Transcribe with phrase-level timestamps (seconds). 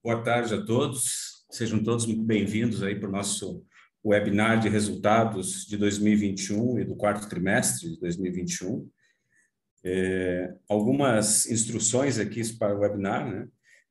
[0.00, 1.44] Boa tarde a todos.
[1.50, 3.66] Sejam todos muito bem-vindos aí para o nosso
[4.06, 8.88] webinar de resultados de 2021 e do quarto trimestre de 2021.
[9.84, 13.48] É, algumas instruções aqui para o webinar, né?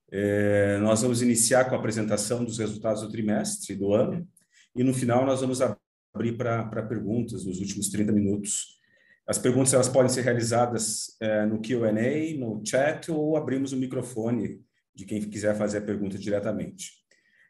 [0.09, 4.25] É, nós vamos iniciar com a apresentação dos resultados do trimestre do ano
[4.73, 8.79] e no final nós vamos abrir para perguntas nos últimos 30 minutos.
[9.27, 14.65] As perguntas elas podem ser realizadas é, no Q&A, no chat ou abrimos o microfone
[14.97, 16.91] de quem quiser fazer a pergunta diretamente.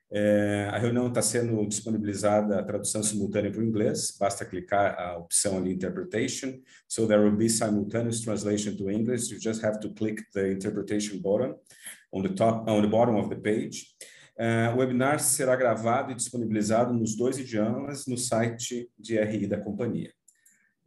[0.10, 5.18] É, a reunião está sendo disponibilizada a tradução simultânea para o inglês, basta clicar a
[5.18, 6.60] opção ali Interpretation.
[6.88, 9.32] So there will be simultaneous translation to English.
[9.32, 11.56] You just have to click the interpretation button
[12.12, 13.88] on the top, on the bottom of the page.
[14.38, 19.58] Uh, o webinar será gravado e disponibilizado nos dois idiomas no site de RI da
[19.58, 20.14] companhia.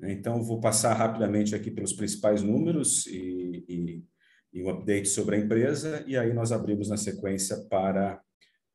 [0.03, 4.05] Então, vou passar rapidamente aqui pelos principais números e, e
[4.53, 8.21] e um update sobre a empresa, e aí nós abrimos na sequência para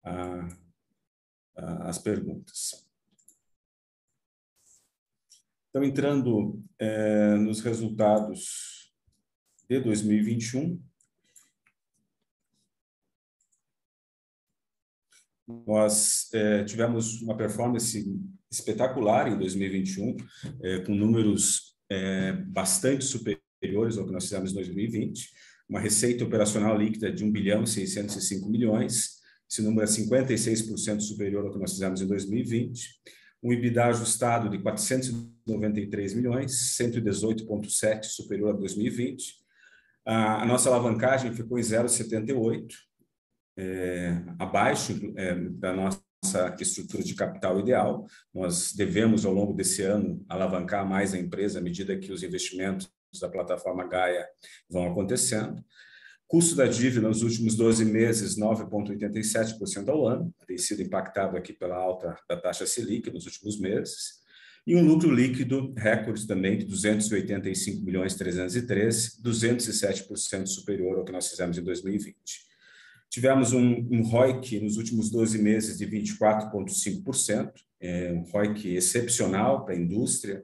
[0.03, 0.47] a,
[1.57, 2.85] a, as perguntas.
[5.69, 8.93] Então, entrando é, nos resultados
[9.69, 10.81] de 2021,
[15.67, 18.05] nós é, tivemos uma performance
[18.49, 20.15] espetacular em 2021,
[20.63, 21.75] é, com números
[22.47, 25.29] bastante superiores ao que nós fizemos em 2020
[25.67, 29.15] uma receita operacional líquida de 1 bilhão e 605 milhões,
[29.49, 32.89] esse número é 56% superior ao que nós fizemos em 2020,
[33.43, 39.35] um EBITDA ajustado de 493 milhões, 118,7 superior a 2020.
[40.03, 42.73] A, nossa alavancagem ficou em 0,78,
[43.57, 46.03] é, abaixo é, da nossa
[46.59, 48.07] estrutura de capital ideal.
[48.33, 52.91] Nós devemos, ao longo desse ano, alavancar mais a empresa à medida que os investimentos
[53.19, 54.27] da plataforma Gaia
[54.69, 55.63] vão acontecendo.
[56.27, 61.75] Custo da dívida nos últimos 12 meses, 9,87% ao ano, tem sido impactado aqui pela
[61.75, 64.25] alta da taxa Selic nos últimos meses.
[64.65, 71.29] E um lucro líquido recorde também de 285 milhões 313, 207% superior ao que nós
[71.29, 72.15] fizemos em 2020.
[73.07, 79.75] Tivemos um, um ROIC nos últimos 12 meses de 24,5%, é um ROIC excepcional para
[79.75, 80.43] a indústria,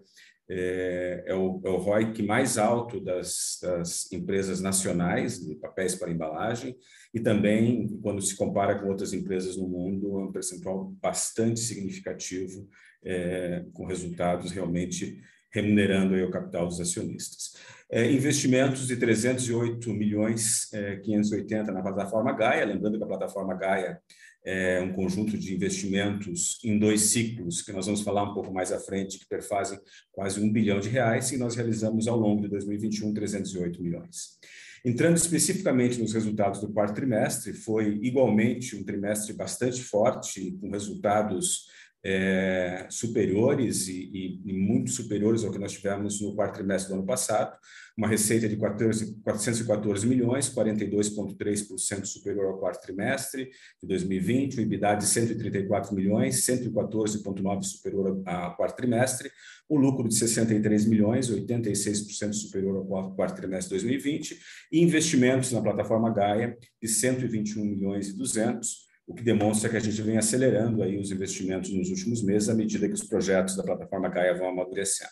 [0.53, 6.11] é, é, o, é o ROIC mais alto das, das, empresas nacionais de papéis para
[6.11, 6.75] embalagem
[7.13, 12.67] e também, quando se compara com outras empresas no mundo, é um percentual bastante significativo,
[13.01, 15.21] é, com resultados realmente
[15.53, 17.53] remunerando o capital dos acionistas.
[17.89, 24.01] É, investimentos de 308 milhões é, 580 na plataforma Gaia, lembrando que a plataforma Gaia
[24.43, 28.71] é um conjunto de investimentos em dois ciclos, que nós vamos falar um pouco mais
[28.71, 29.79] à frente, que perfazem
[30.11, 34.39] quase um bilhão de reais, e nós realizamos ao longo de 2021 308 milhões.
[34.83, 41.67] Entrando especificamente nos resultados do quarto trimestre, foi igualmente um trimestre bastante forte, com resultados
[42.03, 47.05] é, superiores e, e, muito superiores ao que nós tivemos no quarto trimestre do ano
[47.05, 47.55] passado,
[47.95, 53.51] uma receita de 14, 414 milhões, 42,3% superior ao quarto trimestre
[53.81, 59.31] de 2020, um EBITDA de 134 milhões, 114,9% superior ao quarto trimestre,
[59.69, 64.39] o lucro de 63 milhões, 86% superior ao quarto trimestre de 2020,
[64.71, 69.79] e investimentos na plataforma Gaia de 121 milhões e 200 o que demonstra que a
[69.79, 73.63] gente vem acelerando aí os investimentos nos últimos meses à medida que os projetos da
[73.63, 75.11] plataforma Gaia vão amadurecendo.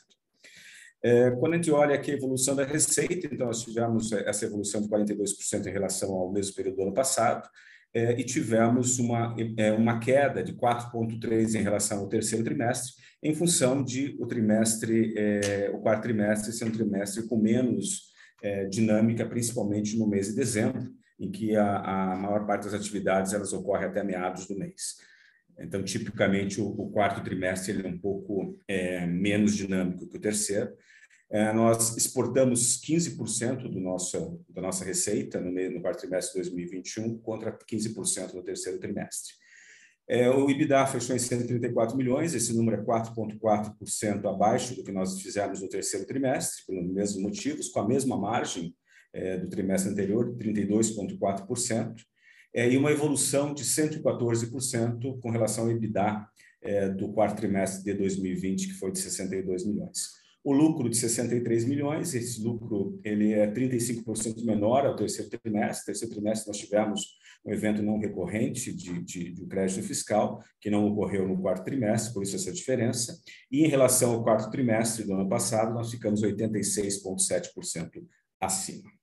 [1.04, 4.82] É, quando a gente olha aqui a evolução da receita, então nós tivemos essa evolução
[4.82, 7.50] de 42% em relação ao mesmo período do ano passado,
[7.94, 13.36] é, e tivemos uma, é, uma queda de 4,3% em relação ao terceiro trimestre, em
[13.36, 19.26] função de o trimestre, é, o quarto trimestre ser um trimestre com menos é, dinâmica,
[19.26, 23.85] principalmente no mês de dezembro, em que a, a maior parte das atividades elas ocorre
[23.85, 24.97] até meados do mês.
[25.59, 30.21] Então, tipicamente, o, o quarto trimestre ele é um pouco é, menos dinâmico que o
[30.21, 30.71] terceiro.
[31.30, 37.19] É, nós exportamos 15% do nosso, da nossa receita no, no quarto trimestre de 2021
[37.19, 39.33] contra 15% no terceiro trimestre.
[40.07, 45.22] É, o EBITDA fechou em 134 milhões, esse número é 4,4% abaixo do que nós
[45.22, 48.75] fizemos no terceiro trimestre, pelos mesmos motivos, com a mesma margem
[49.14, 51.96] é, do trimestre anterior, 32,4%,
[52.54, 56.28] é, e uma evolução de 114% com relação ao EBITDA
[56.62, 60.20] é, do quarto trimestre de 2020, que foi de 62 milhões.
[60.44, 65.86] O lucro de 63 milhões, esse lucro ele é 35% menor ao terceiro trimestre.
[65.88, 70.88] terceiro trimestre nós tivemos um evento não recorrente de, de, de crédito fiscal, que não
[70.88, 73.18] ocorreu no quarto trimestre, por isso essa diferença.
[73.52, 78.04] E em relação ao quarto trimestre do ano passado, nós ficamos 86,7%
[78.40, 78.99] acima.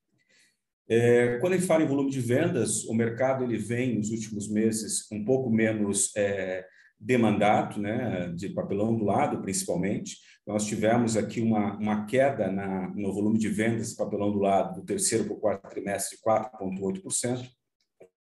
[0.88, 4.48] É, quando a gente fala em volume de vendas, o mercado ele vem nos últimos
[4.48, 6.64] meses um pouco menos é,
[6.98, 10.18] demandado, né, de papelão do lado, principalmente.
[10.46, 14.80] Nós tivemos aqui uma, uma queda na, no volume de vendas de papelão do lado
[14.80, 17.48] do terceiro para o quarto trimestre de 4,8%,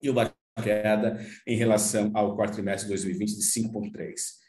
[0.03, 4.41] e uma queda em relação ao quarto trimestre de 2020 de 5,3%.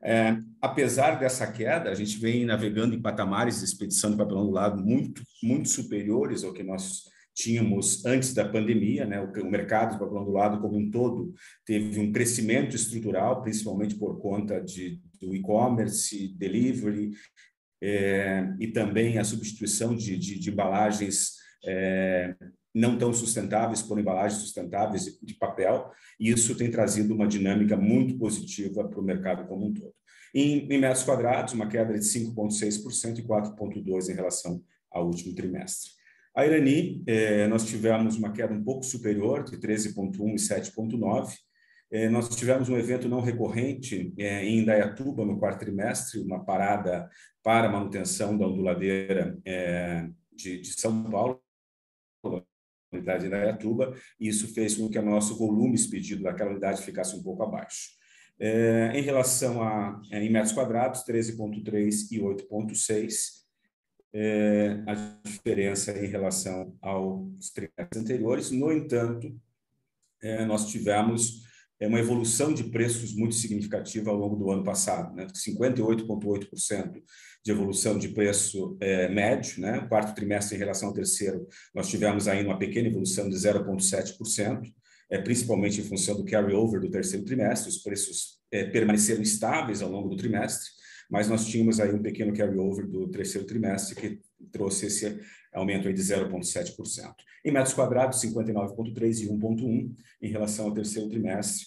[0.00, 4.52] É, apesar dessa queda, a gente vem navegando em patamares de expedição de papelão do
[4.52, 7.02] lado muito, muito superiores ao que nós
[7.38, 9.20] tínhamos antes da pandemia, né?
[9.20, 11.32] O, mercado de papelão do lado como um todo
[11.64, 17.12] teve um crescimento estrutural, principalmente por conta de, do e-commerce, delivery
[17.80, 22.34] é, e também a substituição de, de, de embalagens é,
[22.74, 25.92] não tão sustentáveis por embalagens sustentáveis de papel.
[26.18, 29.94] E isso tem trazido uma dinâmica muito positiva para o mercado como um todo.
[30.34, 34.60] Em, em metros quadrados, uma queda de 5,6% e 4,2% em relação
[34.90, 35.97] ao último trimestre.
[36.38, 41.36] A Irani, eh, nós tivemos uma queda um pouco superior, de 13,1% e 7,9%.
[41.90, 47.10] Eh, nós tivemos um evento não recorrente eh, em Indaiatuba, no quarto trimestre, uma parada
[47.42, 49.36] para manutenção da onduladeira
[50.30, 51.42] de, de, São Paulo,
[52.92, 57.16] unidade de Indaiatuba, e isso fez com que o nosso volume expedido daquela unidade ficasse
[57.16, 57.88] um pouco abaixo.
[58.38, 63.37] É, em relação a em metros quadrados, 13,3 e 8,6
[64.12, 64.94] é, a
[65.24, 68.50] diferença em relação aos trimestres anteriores.
[68.50, 69.34] No entanto,
[70.22, 71.42] é, nós tivemos
[71.80, 75.26] é, uma evolução de preços muito significativa ao longo do ano passado, né?
[75.26, 77.02] 58,8%
[77.44, 79.86] de evolução de preço é, médio, né?
[79.88, 84.72] quarto trimestre em relação ao terceiro, nós tivemos ainda uma pequena evolução de 0,7%,
[85.10, 89.90] é, principalmente em função do carry-over do terceiro trimestre, os preços é, permaneceram estáveis ao
[89.90, 90.68] longo do trimestre,
[91.08, 94.20] mas nós tínhamos aí um pequeno carry-over do terceiro trimestre que
[94.52, 95.20] trouxe esse
[95.52, 97.14] aumento aí de 0,7%.
[97.44, 101.66] Em metros quadrados, 59,3 e 1,1 em relação ao terceiro trimestre.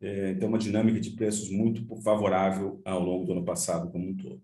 [0.00, 4.16] É, então, uma dinâmica de preços muito favorável ao longo do ano passado como um
[4.16, 4.42] todo.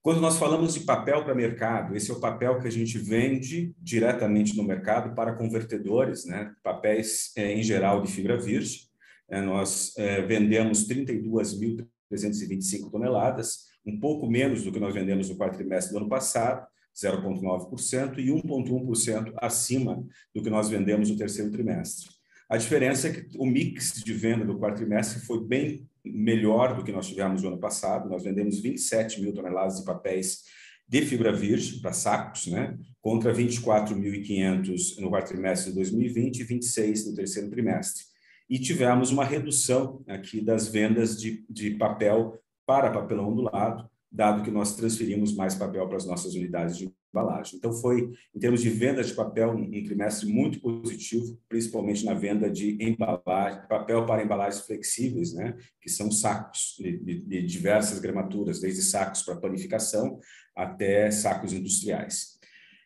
[0.00, 3.74] Quando nós falamos de papel para mercado, esse é o papel que a gente vende
[3.76, 6.54] diretamente no mercado para convertedores, né?
[6.62, 8.86] papéis é, em geral de fibra virgem.
[9.28, 9.92] É, nós
[10.26, 11.76] vendemos 32 mil
[12.08, 16.66] 325 toneladas, um pouco menos do que nós vendemos no quarto trimestre do ano passado,
[16.96, 22.08] 0,9%, e 1,1% acima do que nós vendemos no terceiro trimestre.
[22.48, 26.82] A diferença é que o mix de venda do quarto trimestre foi bem melhor do
[26.82, 28.08] que nós tivemos no ano passado.
[28.08, 30.44] Nós vendemos 27 mil toneladas de papéis
[30.88, 32.76] de fibra virgem para sacos, né?
[33.02, 38.04] contra 24.500 no quarto trimestre de 2020 e 26 no terceiro trimestre
[38.48, 44.50] e tivemos uma redução aqui das vendas de, de papel para papelão ondulado, dado que
[44.50, 47.58] nós transferimos mais papel para as nossas unidades de embalagem.
[47.58, 52.50] Então, foi, em termos de venda de papel, um trimestre muito positivo, principalmente na venda
[52.50, 58.60] de embalagem, papel para embalagens flexíveis, né, que são sacos de, de, de diversas gramaturas,
[58.60, 60.18] desde sacos para panificação
[60.54, 62.38] até sacos industriais.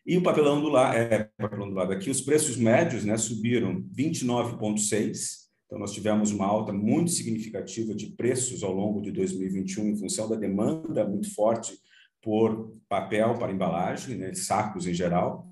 [0.04, 3.82] E o papelão do lado, é, papelão do lado aqui, os preços médios né, subiram
[3.96, 5.41] 29,6%,
[5.72, 10.28] então, nós tivemos uma alta muito significativa de preços ao longo de 2021, em função
[10.28, 11.80] da demanda muito forte
[12.20, 15.50] por papel para embalagem, né, sacos em geral.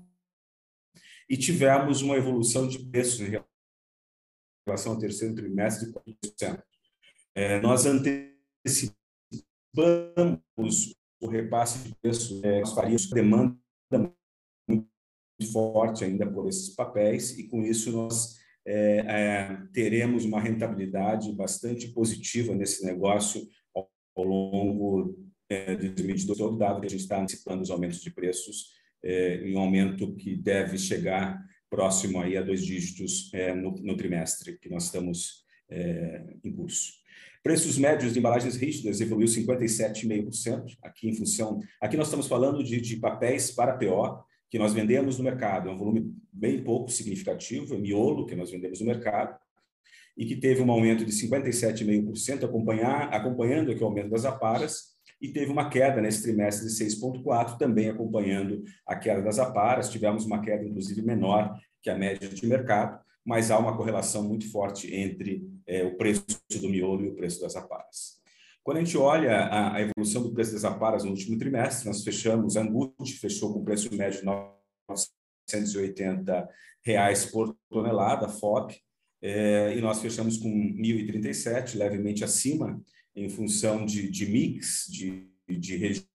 [1.27, 3.43] E tivemos uma evolução de preços em
[4.67, 6.63] relação ao terceiro trimestre de 4%.
[7.33, 9.01] É, nós antecipamos
[11.19, 13.57] o repasse de preços, é, nós faríamos demanda
[14.69, 14.87] muito
[15.51, 18.39] forte ainda por esses papéis, e com isso nós
[19.73, 23.41] teremos uma rentabilidade bastante positiva nesse negócio
[23.73, 23.89] ao,
[24.23, 25.17] longo
[25.49, 28.67] é, de 2022, dado que a gente está antecipando os aumentos de preços
[29.03, 33.95] é, em um aumento que deve chegar próximo aí a dois dígitos é, no, no,
[33.95, 36.93] trimestre que nós estamos é, em curso.
[37.43, 41.59] Preços médios de embalagens rígidas evoluiu 57,5%, aqui em função...
[41.81, 45.69] Aqui nós estamos falando de, de papéis para PO, que nós vendemos no mercado.
[45.69, 49.39] É um volume bem pouco significativo, é miolo que nós vendemos no mercado,
[50.17, 52.43] e que teve um aumento de 57,5%,
[53.11, 54.91] acompanhando aqui o aumento das aparas,
[55.21, 59.89] e teve uma queda nesse trimestre de 6,4%, também acompanhando a queda das aparas.
[59.89, 64.51] Tivemos uma queda, inclusive, menor que a média de mercado, mas há uma correlação muito
[64.51, 66.25] forte entre é, o preço
[66.59, 68.20] do miolo e o preço das aparas.
[68.63, 72.03] Quando a gente olha a, a evolução do preço das aparas no último trimestre, nós
[72.03, 72.63] fechamos, a
[73.19, 76.49] fechou com preço médio de 980
[76.83, 78.75] reais por tonelada, FOB,
[79.21, 82.81] é, e nós fechamos com 1.037, levemente acima,
[83.15, 86.07] em função de, de mix, de, de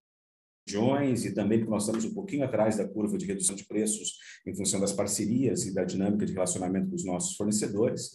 [0.67, 4.19] regiões e também porque nós estamos um pouquinho atrás da curva de redução de preços
[4.45, 8.13] em função das parcerias e da dinâmica de relacionamento com os nossos fornecedores.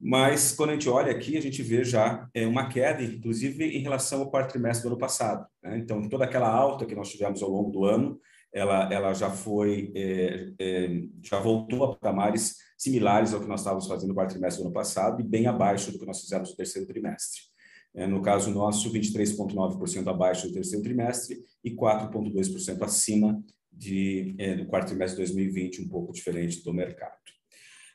[0.00, 3.82] Mas quando a gente olha aqui, a gente vê já é, uma queda, inclusive em
[3.82, 5.46] relação ao quarto trimestre do ano passado.
[5.62, 5.76] Né?
[5.76, 8.18] Então, toda aquela alta que nós tivemos ao longo do ano,
[8.52, 13.86] ela, ela já foi, é, é, já voltou a patamares similares ao que nós estávamos
[13.86, 16.56] fazendo no quarto trimestre do ano passado e bem abaixo do que nós fizemos no
[16.56, 17.42] terceiro trimestre.
[17.94, 24.66] É, no caso nosso, 23,9% abaixo do terceiro trimestre e 4,2% acima de, é, do
[24.66, 27.39] quarto trimestre de 2020, um pouco diferente do mercado.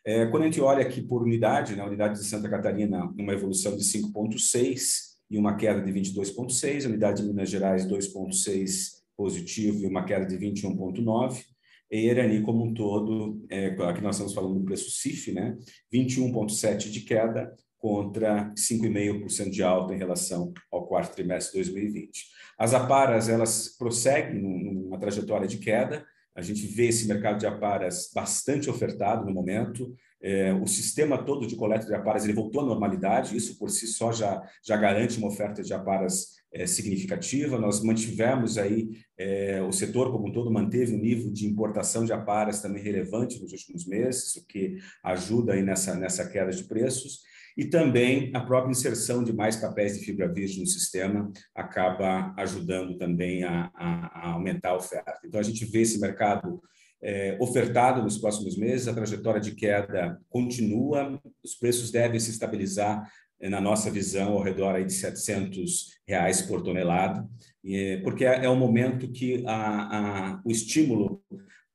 [0.05, 3.33] É, quando a gente olha aqui por unidade, na né, unidade de Santa Catarina, uma
[3.33, 9.88] evolução de 5,6 e uma queda de 22,6, unidade de Minas Gerais, 2,6 positivo e
[9.88, 11.43] uma queda de 21,9.
[11.91, 15.57] E Irani como um todo, é, aqui nós estamos falando do preço CIF, né?
[15.91, 22.25] 21,7 de queda contra 5,5% de alta em relação ao quarto trimestre de 2020.
[22.59, 28.11] As aparas, elas prosseguem numa trajetória de queda, a gente vê esse mercado de aparas
[28.13, 32.65] bastante ofertado no momento, é, o sistema todo de coleta de aparas ele voltou à
[32.65, 37.59] normalidade, isso por si só já, já garante uma oferta de aparas é, significativa.
[37.59, 42.11] Nós mantivemos aí, é, o setor como um todo manteve um nível de importação de
[42.11, 47.19] aparas também relevante nos últimos meses, o que ajuda aí nessa, nessa queda de preços.
[47.57, 52.97] E também a própria inserção de mais papéis de fibra virgem no sistema acaba ajudando
[52.97, 55.19] também a, a, a aumentar a oferta.
[55.24, 56.62] Então, a gente vê esse mercado
[57.01, 63.07] é, ofertado nos próximos meses, a trajetória de queda continua, os preços devem se estabilizar,
[63.39, 67.27] é, na nossa visão, ao redor aí de 700 reais por tonelada,
[67.65, 71.21] é, porque é, é o momento que a, a, o estímulo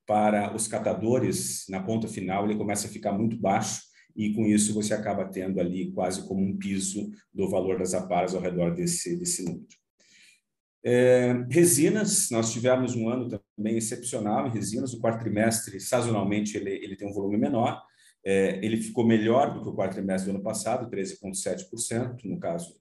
[0.07, 3.83] para os catadores na ponta final ele começa a ficar muito baixo
[4.15, 8.35] e com isso você acaba tendo ali quase como um piso do valor das aparas
[8.35, 9.67] ao redor desse, desse número.
[10.83, 16.71] É, resinas, nós tivemos um ano também excepcional em resinas, o quarto trimestre, sazonalmente, ele,
[16.71, 17.83] ele tem um volume menor,
[18.25, 22.75] é, ele ficou melhor do que o quarto trimestre do ano passado, 13,7%, no caso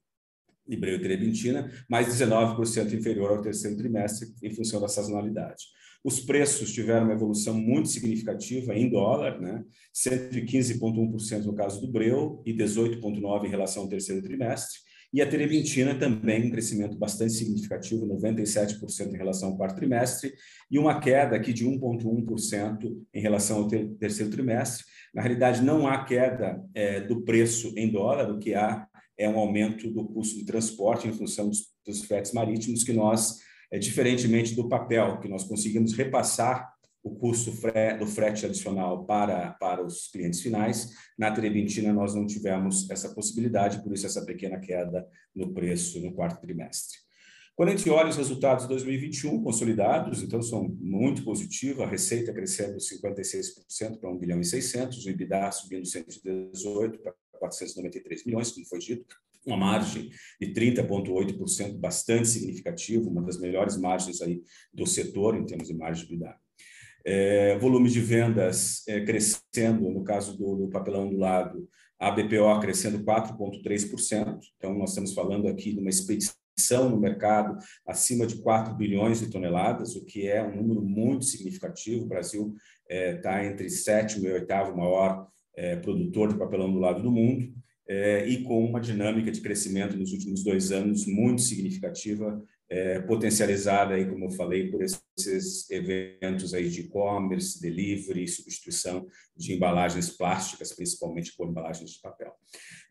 [0.67, 5.65] Libreu e Terebintina, mas 19% inferior ao terceiro trimestre, em função da sazonalidade.
[6.03, 9.63] Os preços tiveram uma evolução muito significativa em dólar, né?
[9.93, 14.79] 115,1% no caso do Breu e 18,9% em relação ao terceiro trimestre.
[15.11, 20.31] E a terebintina também um crescimento bastante significativo, 97% em relação ao quarto trimestre,
[20.69, 22.77] e uma queda aqui de 1,1%
[23.13, 24.85] em relação ao ter terceiro trimestre.
[25.13, 28.87] Na realidade, não há queda é, do preço em dólar, o que há
[29.17, 33.39] é um aumento do custo de transporte em função dos, dos fretes marítimos, que nós,
[33.71, 36.73] é, diferentemente do papel, que nós conseguimos repassar
[37.03, 37.51] o custo
[37.97, 40.89] do frete adicional para, para os clientes finais.
[41.17, 46.13] Na Trebentina, nós não tivemos essa possibilidade, por isso essa pequena queda no preço no
[46.13, 46.97] quarto trimestre.
[47.55, 52.33] Quando a gente olha os resultados de 2021 consolidados, então são muito positivos, a receita
[52.33, 58.65] crescendo 56% para 1 bilhão e 600, o EBITDA subindo 118 para 493 milhões, como
[58.65, 64.41] foi dito, uma margem de 30,8%, bastante significativo, uma das melhores margens aí
[64.73, 66.35] do setor em termos de margem de EBITDA.
[67.05, 71.67] É, volume de vendas é, crescendo, no caso do, do papelão do lado,
[71.97, 74.39] a BPO crescendo 4,3%.
[74.57, 79.29] Então, nós estamos falando aqui de uma expedição no mercado acima de 4 bilhões de
[79.29, 82.03] toneladas, o que é um número muito significativo.
[82.03, 82.53] O Brasil
[82.87, 87.53] está é, entre sétimo e oitavo maior é, produtor de papelão do lado do mundo.
[87.91, 93.95] É, e com uma dinâmica de crescimento nos últimos dois anos muito significativa, é, potencializada
[93.95, 100.71] aí, como eu falei, por esses eventos aí de e-commerce, delivery, substituição de embalagens plásticas,
[100.71, 102.31] principalmente por embalagens de papel.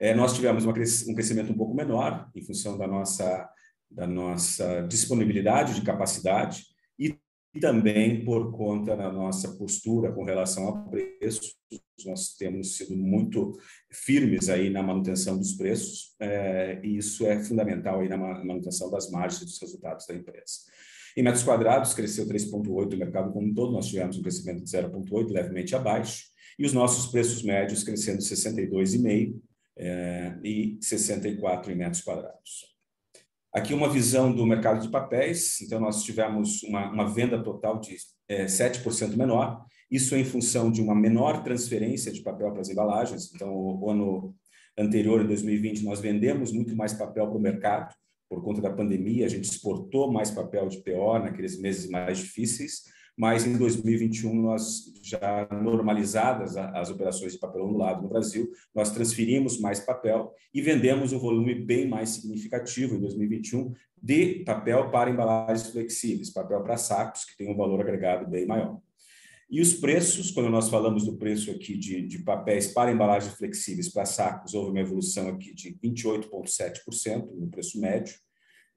[0.01, 3.49] É, nós tivemos uma, um crescimento um pouco menor em função da nossa
[3.91, 6.65] da nossa disponibilidade de capacidade
[7.59, 11.53] e também por conta da nossa postura com relação ao preço.
[12.07, 13.59] Nós temos sido muito
[13.91, 19.11] firmes aí na manutenção dos preços, é, e isso é fundamental aí na manutenção das
[19.11, 20.61] margens e dos resultados da empresa.
[21.17, 24.71] Em metros quadrados, cresceu 3,8% o mercado como um todo, nós tivemos um crescimento de
[24.71, 29.35] 0,8%, levemente abaixo, e os nossos preços médios crescendo 62,5%
[29.77, 32.78] é, e 64% em metros quadrados.
[33.53, 37.97] Aqui uma visão do mercado de papéis, então nós tivemos uma, uma venda total de
[38.29, 43.33] é, 7% menor, isso em função de uma menor transferência de papel para as embalagens,
[43.35, 44.35] então o, o ano
[44.77, 47.95] anterior, em 2020, nós vendemos muito mais papel para o mercado,
[48.29, 52.83] por conta da pandemia, a gente exportou mais papel de PO naqueles meses mais difíceis,
[53.19, 59.59] mas em 2021 nós já normalizadas as operações de papel ondulado no Brasil, nós transferimos
[59.59, 65.69] mais papel e vendemos um volume bem mais significativo em 2021 de papel para embalagens
[65.69, 68.79] flexíveis, papel para sacos, que tem um valor agregado bem maior.
[69.51, 73.89] E os preços, quando nós falamos do preço aqui de, de papéis para embalagens flexíveis
[73.89, 78.15] para sacos, houve uma evolução aqui de 28,7% no preço médio,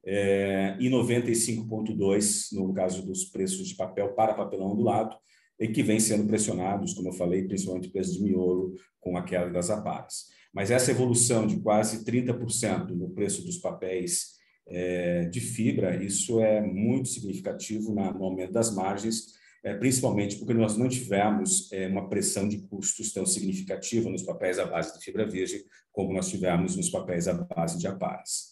[0.04, 5.16] é, e 95,2% no caso dos preços de papel para papelão ondulado,
[5.58, 9.22] e que vem sendo pressionados, como eu falei, principalmente o preço de miolo com a
[9.22, 10.26] queda das aparas.
[10.52, 14.32] Mas essa evolução de quase 30% no preço dos papéis
[14.66, 19.26] é, de fibra, isso é muito significativo na, no aumento das margens,
[19.64, 24.58] é, principalmente porque nós não tivemos é, uma pressão de custos tão significativa nos papéis
[24.58, 28.51] à base de fibra virgem como nós tivemos nos papéis à base de aparas.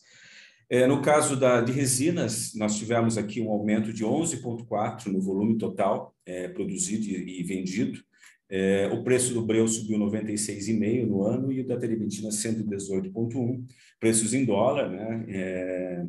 [0.72, 5.58] É, no caso da, de resinas, nós tivemos aqui um aumento de 11,4% no volume
[5.58, 8.00] total é, produzido e, e vendido.
[8.48, 13.64] É, o preço do breu subiu 96,5 no ano e o da terebentina 118,1.
[13.98, 15.24] Preços em dólar, né?
[15.28, 16.06] É,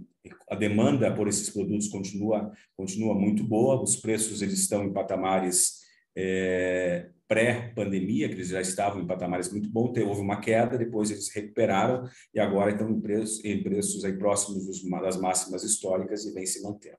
[0.47, 3.81] a demanda por esses produtos continua continua muito boa.
[3.81, 5.80] Os preços eles estão em patamares
[6.15, 11.33] é, pré-pandemia, que eles já estavam em patamares muito bons, houve uma queda, depois eles
[11.33, 12.03] recuperaram
[12.33, 16.45] e agora estão em preços, em preços aí próximos dos, das máximas históricas e vem
[16.45, 16.97] se mantendo.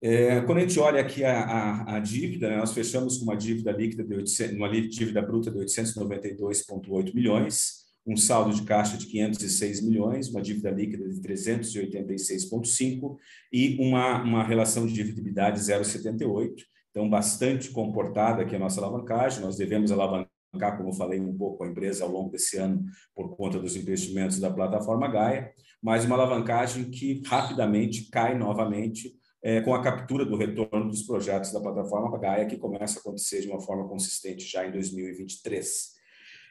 [0.00, 3.36] É, quando a gente olha aqui a, a, a dívida, né, nós fechamos com uma
[3.36, 9.06] dívida líquida de 800, uma dívida bruta de 892,8 milhões, um saldo de caixa de
[9.06, 13.16] 506 milhões, uma dívida líquida de 386,5
[13.52, 15.20] e uma, uma relação de dívida
[15.52, 16.54] 0,78
[16.96, 19.42] então, bastante comportada aqui a nossa alavancagem.
[19.42, 23.58] Nós devemos alavancar, como falei um pouco, a empresa ao longo desse ano por conta
[23.58, 29.82] dos investimentos da plataforma Gaia, mas uma alavancagem que rapidamente cai novamente é, com a
[29.82, 33.86] captura do retorno dos projetos da plataforma Gaia, que começa a acontecer de uma forma
[33.86, 35.96] consistente já em 2023.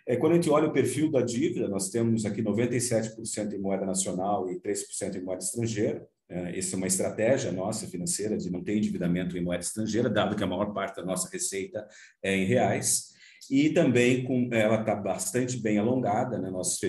[0.07, 3.83] É, quando a gente olha o perfil da dívida, nós temos aqui 97% em moeda
[3.83, 6.07] nacional e 3% em moeda estrangeira.
[6.29, 10.35] É, essa é uma estratégia nossa financeira de não ter endividamento em moeda estrangeira, dado
[10.35, 11.87] que a maior parte da nossa receita
[12.21, 13.13] é em reais.
[13.49, 16.49] E também com, ela está bastante bem alongada, né?
[16.49, 16.79] nós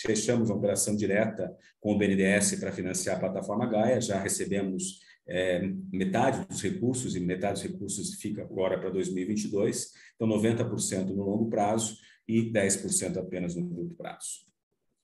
[0.00, 5.60] fechamos a operação direta com o BNDES para financiar a plataforma Gaia, já recebemos é,
[5.92, 11.50] metade dos recursos, e metade dos recursos fica agora para 2022, então 90% no longo
[11.50, 14.48] prazo e 10% apenas no curto prazo.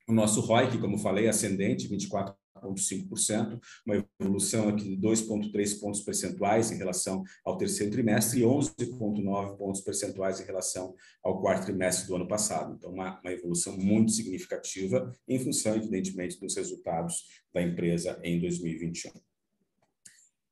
[0.09, 6.71] O nosso ROIC, como falei, ascendente, 24 4,5%, uma evolução aqui de 2,3 pontos percentuais
[6.71, 12.17] em relação ao terceiro trimestre e 11,9 pontos percentuais em relação ao quarto trimestre do
[12.17, 12.75] ano passado.
[12.75, 19.11] Então, uma, uma evolução muito significativa em função, evidentemente, dos resultados da empresa em 2021.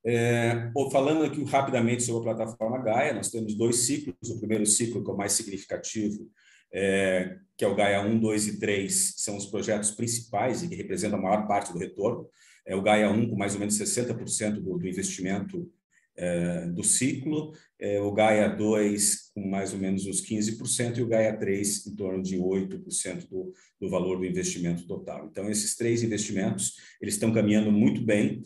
[0.05, 4.29] É, falando aqui rapidamente sobre a plataforma Gaia, nós temos dois ciclos.
[4.29, 6.29] O primeiro ciclo, que é o mais significativo,
[6.73, 10.75] é, que é o Gaia 1, 2 e 3, são os projetos principais e que
[10.75, 12.27] representam a maior parte do retorno.
[12.65, 15.69] É o Gaia 1 com mais ou menos 60% do, do investimento
[16.15, 21.07] é, do ciclo, é, o Gaia 2 com mais ou menos uns 15% e o
[21.07, 25.27] Gaia 3 em torno de 8% do, do valor do investimento total.
[25.29, 28.41] Então, esses três investimentos, eles estão caminhando muito bem,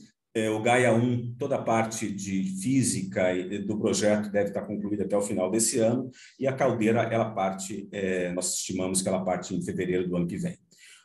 [0.49, 3.33] o Gaia 1, toda a parte de física
[3.65, 7.87] do projeto deve estar concluída até o final desse ano, e a caldeira, ela parte,
[7.91, 10.57] é, nós estimamos que ela parte em fevereiro do ano que vem.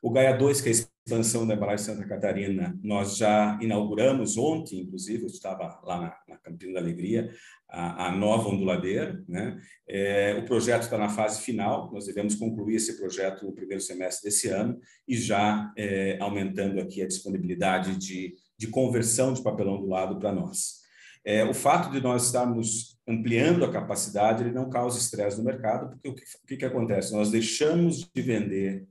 [0.02, 4.80] O Gaia 2, que é a expansão da embalagem Santa Catarina, nós já inauguramos ontem,
[4.80, 7.30] inclusive, eu estava lá na, na Campina da Alegria,
[7.68, 9.22] a, a nova onduladeira.
[9.28, 9.58] Né?
[9.88, 14.28] É, o projeto está na fase final, nós devemos concluir esse projeto no primeiro semestre
[14.28, 19.88] desse ano e já é, aumentando aqui a disponibilidade de de conversão de papelão do
[19.88, 20.82] lado para nós.
[21.24, 25.90] É, o fato de nós estarmos ampliando a capacidade, ele não causa estresse no mercado,
[25.90, 27.12] porque o que, o que, que acontece?
[27.12, 28.86] Nós deixamos de vender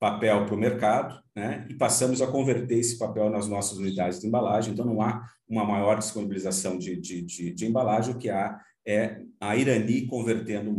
[0.00, 4.26] papel para o mercado né, e passamos a converter esse papel nas nossas unidades de
[4.26, 8.60] embalagem, então não há uma maior disponibilização de, de, de, de embalagem, o que há
[8.84, 10.76] é a Irani convertendo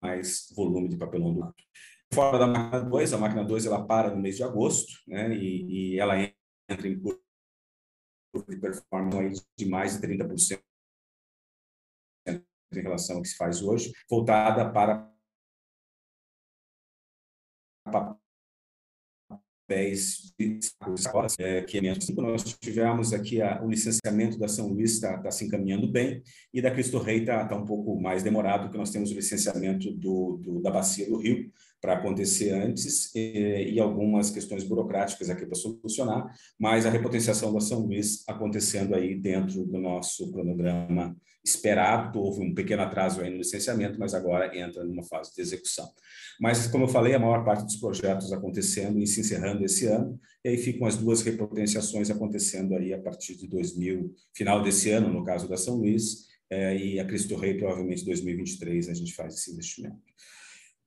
[0.00, 1.54] mais volume de papelão do lado.
[2.12, 5.94] Fora da máquina 2, a máquina 2 ela para no mês de agosto, né, e,
[5.94, 6.14] e ela
[6.68, 7.20] entra em curva
[8.48, 10.62] de performance de mais de 30%
[12.26, 15.12] em relação ao que se faz hoje, voltada para
[19.66, 20.58] papéis de
[21.38, 22.08] é, que é menos.
[22.08, 26.60] Nós tivemos aqui a, o licenciamento da São Luís está tá se encaminhando bem e
[26.60, 30.38] da Cristo Rei está tá um pouco mais demorado, porque nós temos o licenciamento do,
[30.42, 31.50] do, da Bacia do Rio,
[31.84, 37.60] para acontecer antes e, e, algumas questões burocráticas aqui para solucionar, mas a repotenciação da
[37.60, 43.36] São Luís acontecendo aí dentro do nosso cronograma esperado, houve um pequeno atraso aí no
[43.36, 45.86] licenciamento, mas agora entra numa fase de execução.
[46.40, 50.18] Mas, como eu falei, a maior parte dos projetos acontecendo e se encerrando esse ano,
[50.42, 55.12] e aí ficam as duas repotenciações acontecendo aí a partir de 2000, final desse ano,
[55.12, 59.34] no caso da São Luís, é, e a Cristo Rei, provavelmente 2023, a gente faz
[59.34, 60.00] esse investimento.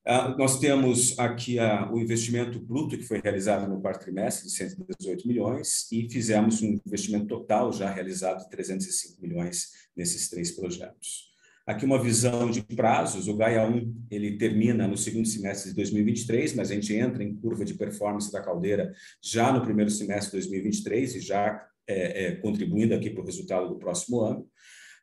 [0.10, 4.54] Ah, nós temos aqui a, o investimento bruto que foi realizado no quarto trimestre, de
[4.54, 11.28] 118 milhões, e fizemos um investimento total já realizado de 305 milhões nesses três projetos.
[11.66, 16.54] Aqui uma visão de prazos, o Gaia 1 ele termina no segundo semestre de 2023,
[16.54, 20.48] mas a gente entra em curva de performance da caldeira já no primeiro semestre de
[20.48, 24.48] 2023 e já é, é, contribuindo aqui para o resultado do próximo ano.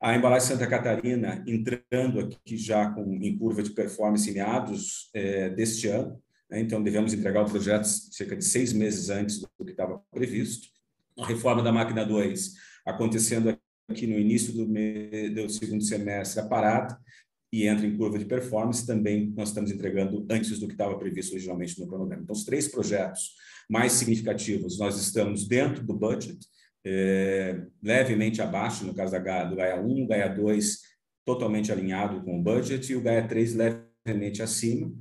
[0.05, 5.49] A embalagem Santa Catarina entrando aqui já com, em curva de performance em meados é,
[5.49, 6.61] deste ano, né?
[6.61, 10.69] então devemos entregar o projeto cerca de seis meses antes do que estava previsto.
[11.19, 12.53] A reforma da máquina 2
[12.85, 16.99] acontecendo aqui no início do, do segundo semestre, a parada,
[17.51, 21.33] e entra em curva de performance, também nós estamos entregando antes do que estava previsto
[21.33, 22.25] originalmente no cronograma.
[22.25, 23.31] Então, os três projetos
[23.71, 26.38] mais significativos, nós estamos dentro do budget,
[26.85, 30.81] é, levemente abaixo, no caso da, do Gaia 1, o Gaia 2
[31.25, 34.92] totalmente alinhado com o budget e o Gaia 3 levemente acima,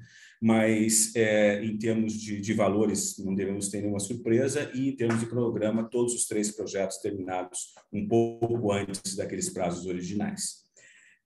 [0.41, 5.19] mas é, em termos de, de, valores não devemos ter nenhuma surpresa e em termos
[5.19, 10.63] de cronograma, todos os três projetos terminados um pouco antes daqueles prazos originais.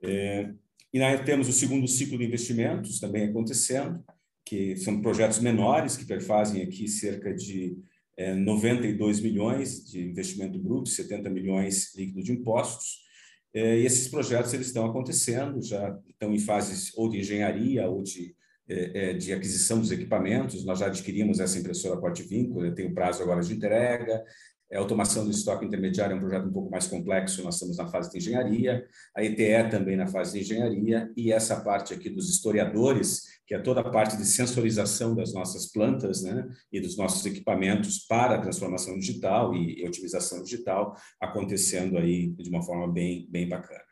[0.04, 0.52] É,
[0.93, 4.04] e aí temos o segundo ciclo de investimentos também acontecendo,
[4.46, 7.78] que são projetos menores que perfazem aqui cerca de
[8.18, 13.06] é, 92 milhões de investimento bruto, 70 milhões líquido de impostos.
[13.54, 18.02] É, e esses projetos eles estão acontecendo, já estão em fases ou de engenharia ou
[18.02, 18.36] de,
[18.68, 20.66] é, é de aquisição dos equipamentos.
[20.66, 24.24] Nós já adquirimos essa impressora porte vínculo, tem o prazo agora de entrega,
[24.72, 27.78] a é, automação do estoque intermediário é um projeto um pouco mais complexo, nós estamos
[27.78, 32.10] na fase de engenharia, a ETE também na fase de engenharia, e essa parte aqui
[32.10, 36.98] dos historiadores, que é toda a parte de sensorização das nossas plantas né, e dos
[36.98, 42.92] nossos equipamentos para a transformação digital e, e otimização digital, acontecendo aí de uma forma
[42.92, 43.88] bem, bem bacana.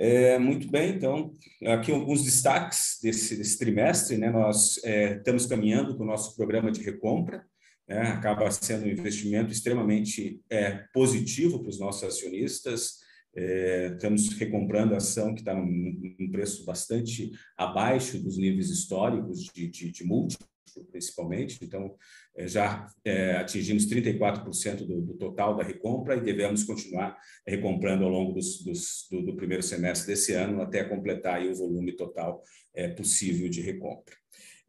[0.00, 1.32] É, muito bem, então,
[1.66, 4.16] aqui alguns destaques desse, desse trimestre.
[4.16, 4.30] Né?
[4.30, 7.44] Nós é, estamos caminhando com o nosso programa de recompra,
[7.88, 12.98] né, acaba sendo um investimento extremamente é, positivo para os nossos acionistas.
[13.34, 19.68] É, estamos recomprando ação que está num, num, preço bastante abaixo dos níveis históricos de,
[19.68, 20.46] de, de múltiplo,
[20.90, 21.58] principalmente.
[21.62, 21.94] Então,
[22.36, 28.10] é, já é, atingimos 34% do, do, total da recompra e devemos continuar recomprando ao
[28.10, 32.42] longo dos, dos, do, do, primeiro semestre desse ano até completar o volume total
[32.74, 34.14] é, possível de recompra.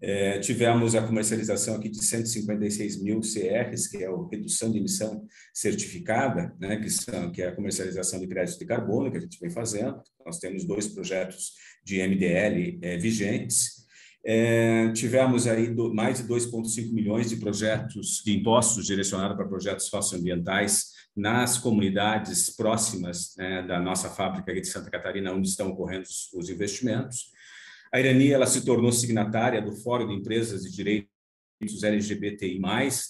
[0.01, 5.25] É, tivemos a comercialização aqui de 156 mil CRs, que é a redução de emissão
[5.53, 9.39] certificada, né, que, são, que é a comercialização de crédito de carbono, que a gente
[9.39, 10.01] vem fazendo.
[10.25, 13.79] Nós temos dois projetos de MDL é, vigentes.
[14.25, 19.87] É, tivemos aí do, mais de 2,5 milhões de projetos de impostos direcionados para projetos
[19.87, 26.03] socioambientais nas comunidades próximas né, da nossa fábrica aqui de Santa Catarina, onde estão ocorrendo
[26.03, 27.31] os, os investimentos.
[27.91, 30.69] A Irani ela se tornou signatária do Fórum de Empresas de
[31.59, 32.57] Direitos LGBTI+,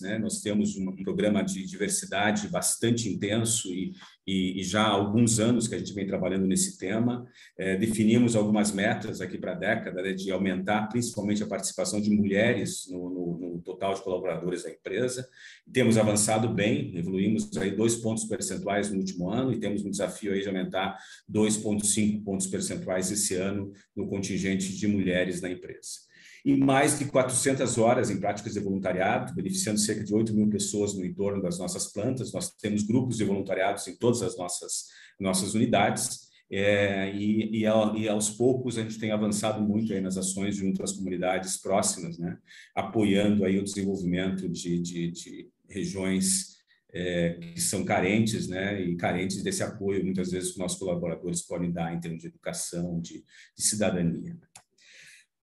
[0.01, 0.17] né?
[0.17, 3.93] nós temos um programa de diversidade bastante intenso e,
[4.25, 7.27] e, e, já há alguns anos que a gente vem trabalhando nesse tema.
[7.55, 12.09] É, definimos algumas metas aqui para a década né, de aumentar principalmente a participação de
[12.09, 15.27] mulheres no, no, no, total de colaboradores da empresa.
[15.71, 20.33] Temos avançado bem, evoluímos aí dois pontos percentuais no último ano e temos um desafio
[20.33, 20.97] aí de aumentar
[21.31, 26.08] 2,5 pontos percentuais esse ano no contingente de mulheres na empresa
[26.45, 30.93] e mais de 400 horas em práticas de voluntariado, beneficiando cerca de 8 mil pessoas
[30.93, 32.32] no entorno das nossas plantas.
[32.32, 34.86] Nós temos grupos de voluntariados em todas as nossas,
[35.19, 36.30] nossas unidades.
[36.52, 40.93] É, e, e, e, aos poucos a gente tem avançado muito nas ações junto às
[40.93, 42.38] comunidades próximas, né?
[42.75, 46.60] apoiando aí o desenvolvimento de, de, de regiões
[46.91, 51.71] é, que são carentes, né, e carentes desse apoio, muitas vezes, que nossos colaboradores podem
[51.71, 53.23] dar em termos de educação, de,
[53.56, 54.38] de cidadania.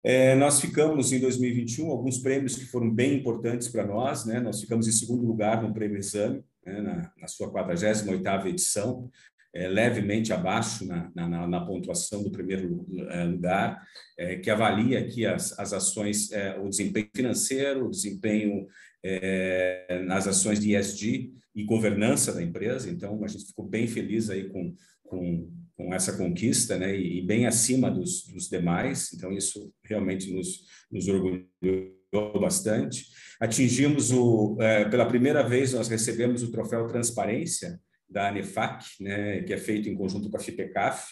[0.09, 4.39] É, nós ficamos em 2021 alguns prêmios que foram bem importantes para nós, né?
[4.39, 6.81] Nós ficamos em segundo lugar no Prêmio Exame, né?
[6.81, 9.11] na, na, sua 48ª edição,
[9.53, 13.85] é, levemente abaixo na, na, na, pontuação do primeiro é, lugar,
[14.17, 18.69] é, que avalia aqui as, as ações, é, o desempenho financeiro, o desempenho
[19.05, 22.89] é, nas ações de ESG e governança da empresa.
[22.89, 27.47] Então, a gente ficou bem feliz aí com, com com essa conquista, né, e, bem
[27.47, 33.05] acima dos, dos demais, então isso realmente nos, nos orgulhou bastante.
[33.39, 39.53] Atingimos o, é, pela primeira vez, nós recebemos o troféu Transparência da ANEFAC, né, que
[39.53, 41.05] é feito em conjunto com a FIPECAF,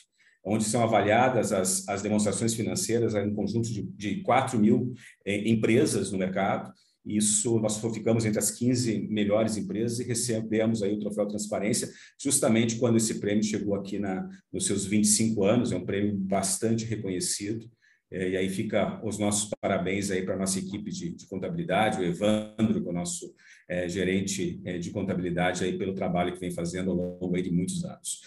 [0.45, 4.93] onde são avaliadas as, as demonstrações financeiras em conjunto de, de 4 mil
[5.25, 6.71] eh, empresas no mercado.
[7.05, 12.77] Isso, nós ficamos entre as 15 melhores empresas e recebemos aí o troféu Transparência, justamente
[12.77, 17.69] quando esse prêmio chegou aqui na, nos seus 25 anos, é um prêmio bastante reconhecido.
[18.11, 22.01] É, e aí fica os nossos parabéns aí para a nossa equipe de, de, contabilidade,
[22.01, 23.35] o Evandro, que é o nosso
[23.69, 27.85] é, gerente é, de contabilidade, aí pelo trabalho que vem fazendo ao longo de muitos
[27.85, 28.21] anos.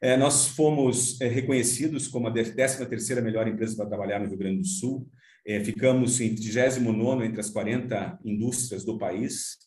[0.00, 4.60] É, nós fomos é, reconhecidos como a 13ª melhor empresa para trabalhar no Rio Grande
[4.60, 5.08] do Sul.
[5.46, 9.58] É, ficamos em 39 entre as 40 indústrias do país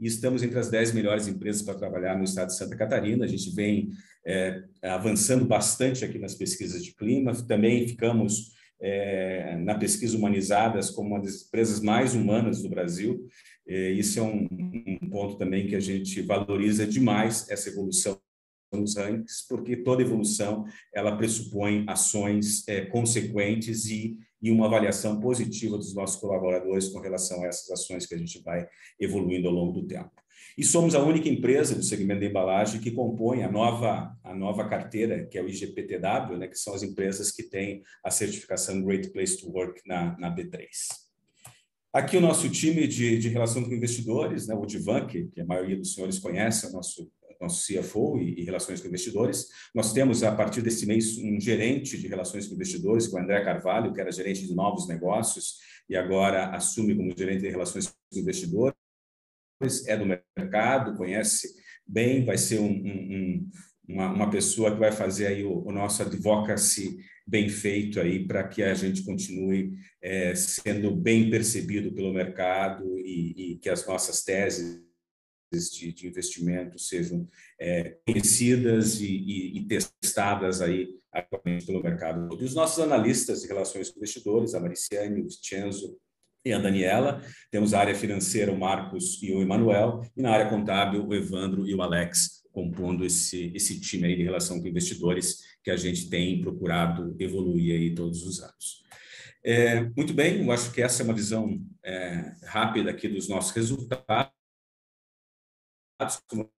[0.00, 3.24] e estamos entre as 10 melhores empresas para trabalhar no estado de Santa Catarina.
[3.24, 3.90] A gente vem
[4.26, 7.32] é, avançando bastante aqui nas pesquisas de clima.
[7.46, 13.26] Também ficamos é, na pesquisa humanizadas como uma das empresas mais humanas do Brasil.
[13.66, 18.20] É, isso é um, um ponto também que a gente valoriza demais essa evolução
[18.72, 25.78] nos rankings, porque toda evolução ela pressupõe ações é, consequentes e, e uma avaliação positiva
[25.78, 28.68] dos nossos colaboradores com relação a essas ações que a gente vai
[29.00, 30.12] evoluindo ao longo do tempo.
[30.58, 34.68] E somos a única empresa do segmento de embalagem que compõe a nova, a nova
[34.68, 39.08] carteira, que é o IGPTW, né, que são as empresas que têm a certificação Great
[39.12, 40.66] Place to Work na, na B3.
[41.90, 45.46] Aqui o nosso time de, de relação com investidores, né, o Divan, que, que a
[45.46, 49.48] maioria dos senhores conhece, é o nosso nosso CFO e, e, relações com investidores.
[49.74, 53.44] Nós temos, a partir desse mês, um gerente de relações com investidores, é o André
[53.44, 58.18] Carvalho, que era gerente de novos negócios e agora assume como gerente de relações com
[58.18, 58.74] investidores.
[59.86, 61.48] É do mercado, conhece
[61.86, 63.50] bem, vai ser um, um,
[63.88, 68.46] uma, uma, pessoa que vai fazer aí o, o nosso advocacy bem feito aí para
[68.46, 74.22] que a gente continue é, sendo bem percebido pelo mercado e, e que as nossas
[74.22, 74.82] teses
[75.54, 82.36] de, de investimento sejam é, conhecidas e, e, e, testadas aí atualmente pelo mercado.
[82.40, 85.96] E os nossos analistas de relações com investidores, a Mariciane, o Vincenzo
[86.44, 90.50] e a Daniela, temos a área financeira, o Marcos e o Emanuel, e na área
[90.50, 95.38] contábil, o Evandro e o Alex, compondo esse, esse time aí de relação com investidores
[95.62, 98.84] que a gente tem procurado evoluir aí todos os anos.
[99.42, 103.52] É, muito bem, eu acho que essa é uma visão é, rápida aqui dos nossos
[103.52, 104.32] resultados
[106.26, 106.50] como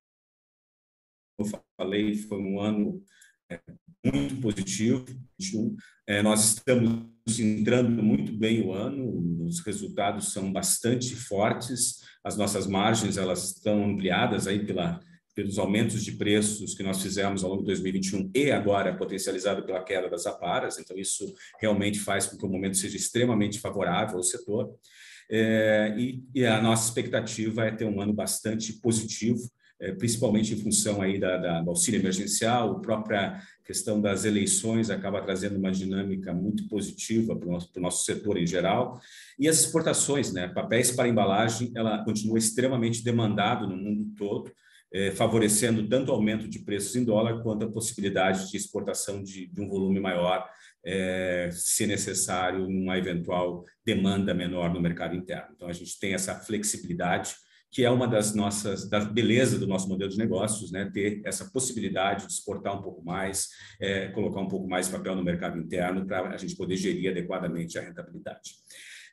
[1.39, 1.47] eu
[1.77, 3.03] falei, foi um ano
[3.51, 3.61] é,
[4.05, 5.05] muito positivo.
[6.07, 7.07] É, nós estamos
[7.39, 13.85] entrando muito bem o ano, os resultados são bastante fortes, as nossas margens elas estão
[13.85, 15.01] ampliadas aí pela,
[15.35, 19.85] pelos aumentos de preços que nós fizemos ao longo de 2021 e agora potencializado pela
[19.85, 24.23] queda das aparas, então isso realmente faz com que o momento seja extremamente favorável ao
[24.23, 24.75] setor.
[25.31, 29.41] É, e, e, a nossa expectativa é ter um ano bastante positivo,
[29.81, 34.89] é, principalmente em função aí da, da, do auxílio emergencial, a própria questão das eleições
[34.89, 39.01] acaba trazendo uma dinâmica muito positiva para o nosso, nosso, setor em geral,
[39.39, 44.51] e as exportações, né, papéis para embalagem, ela continua extremamente demandado no mundo todo,
[44.93, 49.47] é, favorecendo tanto o aumento de preços em dólar quanto a possibilidade de exportação de,
[49.49, 50.49] de um volume maior,
[50.87, 55.49] é, se necessário, numa eventual demanda menor no mercado interno.
[55.55, 57.35] Então, a gente tem essa flexibilidade
[57.69, 60.89] que é uma das nossas, da beleza do nosso modelo de negócios, né?
[60.95, 65.23] ter essa possibilidade de exportar um pouco mais, é, colocar um pouco mais papel no
[65.23, 68.53] mercado interno para a gente poder gerir adequadamente a rentabilidade.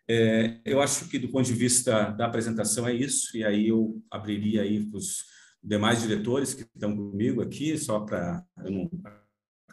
[0.07, 4.01] É, eu acho que do ponto de vista da apresentação é isso, e aí eu
[4.09, 5.25] abriria aí para os
[5.61, 8.89] demais diretores que estão comigo aqui, só para eu não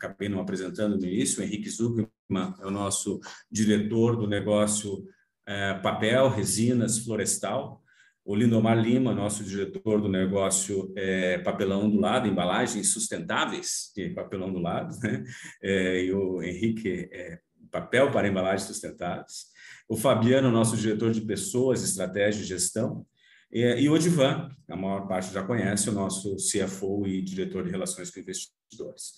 [0.00, 5.06] acabei não apresentando no início, o Henrique Zuckerman é o nosso diretor do negócio
[5.46, 7.82] é, papel, resinas, florestal,
[8.24, 14.52] o Lindomar Lima, nosso diretor do negócio é, Papelão do Lado, embalagens sustentáveis de papelão
[14.52, 15.24] do lado, né?
[15.62, 19.46] É, e o Henrique, é, papel para embalagens sustentáveis.
[19.88, 23.04] O Fabiano, nosso diretor de pessoas, estratégia e gestão.
[23.50, 27.70] E, e o Odivan, a maior parte já conhece, o nosso CFO e diretor de
[27.70, 29.14] relações com investidores.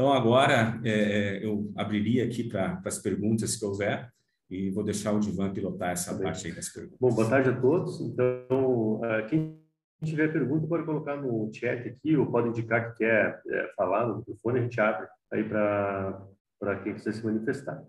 [0.00, 4.10] Então, agora é, é, eu abriria aqui para as perguntas que houver
[4.48, 6.96] e vou deixar o Divan pilotar essa tá parte aí das perguntas.
[6.98, 8.00] Bom, boa tarde a todos.
[8.00, 9.60] Então, ah, quem
[10.02, 14.16] tiver pergunta pode colocar no chat aqui ou pode indicar que quer é, falar no
[14.16, 17.84] microfone, a gente abre aí para quem quiser se manifestar.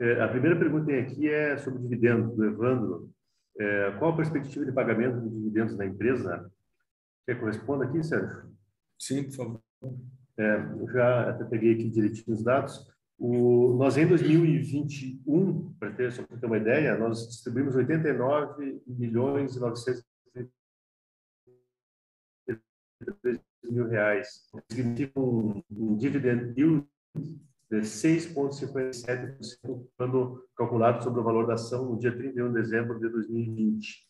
[0.00, 3.08] É, a primeira pergunta aqui é sobre dividendos, do Evandro.
[3.56, 6.50] É, qual a perspectiva de pagamento de dividendos da empresa?
[7.24, 8.50] Quer que eu responda aqui, Sérgio?
[8.98, 9.60] Sim, por favor.
[10.42, 10.58] É,
[10.92, 12.84] já até peguei aqui direitinho os dados.
[13.16, 19.54] O, nós, em 2021, para ter, só para ter uma ideia, nós distribuímos 89 milhões
[19.54, 20.04] e 900
[23.70, 24.50] mil reais.
[24.68, 26.84] Significa um, um dividend yield
[27.70, 33.08] de 6,57% quando calculado sobre o valor da ação no dia 31 de dezembro de
[33.08, 34.04] 2020.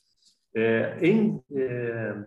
[0.54, 2.24] É, em, é,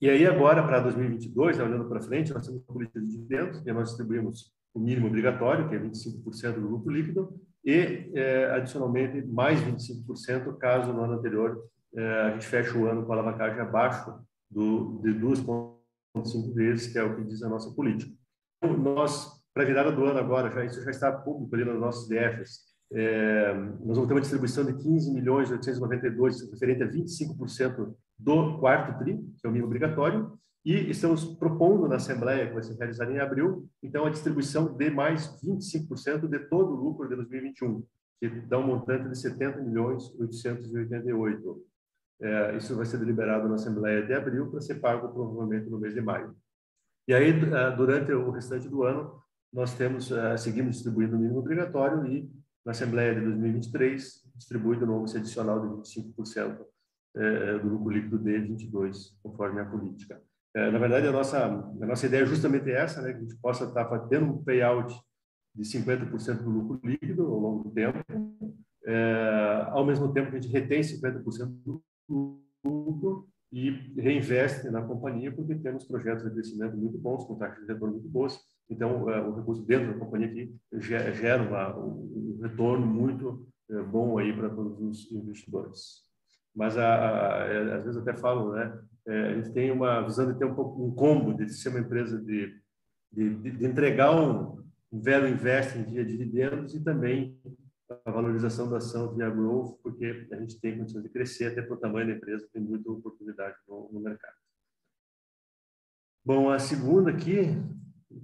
[0.00, 3.60] e aí agora, para 2022, né, olhando para frente, nós temos uma política de dividendos,
[3.60, 9.20] que nós distribuímos o mínimo obrigatório, que é 25% do lucro líquido, e, é, adicionalmente,
[9.26, 11.62] mais 25% caso no ano anterior
[11.94, 14.14] é, a gente feche o ano com a alavancagem abaixo
[14.50, 18.10] do, de 2,5 vezes, que é o que diz a nossa política.
[18.62, 21.80] Então, nós para a virada do ano agora, já, isso já está público ali nos
[21.80, 27.94] nossos DFs, é, nós vamos ter uma distribuição de 15 milhões 892, referente a 25%
[28.22, 32.62] do quarto TRI, que é o mínimo obrigatório, e estamos propondo na Assembleia, que vai
[32.62, 37.16] ser realizada em abril, então a distribuição de mais 25% de todo o lucro de
[37.16, 37.82] 2021,
[38.20, 41.66] que dá um montante de 70 milhões 888.
[42.22, 45.94] É, isso vai ser deliberado na Assembleia de abril para ser pago provavelmente no mês
[45.94, 46.36] de maio.
[47.08, 49.18] E aí, é, durante o restante do ano,
[49.50, 52.30] nós temos, uh, seguimos distribuindo o mínimo obrigatório e,
[52.64, 56.64] na Assembleia de 2023, distribui de novo esse adicional de 25%
[57.16, 60.20] uh, do lucro líquido de 22, conforme a política.
[60.56, 63.36] Uh, na verdade, a nossa, a nossa ideia é justamente essa, né, que a gente
[63.36, 64.94] possa estar tendo um payout
[65.54, 67.98] de 50% do lucro líquido ao longo do tempo,
[69.72, 71.50] ao mesmo tempo que a gente retém 50%
[72.08, 77.66] do lucro e reinveste na companhia, porque temos projetos de crescimento muito bons, com taxas
[77.66, 78.38] de retorno muito boas,
[78.70, 84.16] então, uh, o recurso dentro da companhia aqui gera uma, um retorno muito uh, bom
[84.16, 86.08] aí para todos os investidores.
[86.54, 88.82] Mas, a, a, a, às vezes, até falo, né?
[89.06, 91.80] É, a gente tem uma visão de ter um, pouco, um combo, de ser uma
[91.80, 92.54] empresa de,
[93.10, 97.40] de, de entregar um, um velho investing via dividendos e também
[98.04, 101.78] a valorização da ação via growth, porque a gente tem condições de crescer até pelo
[101.78, 104.36] tamanho da empresa, tem muita oportunidade no, no mercado.
[106.24, 107.56] Bom, a segunda aqui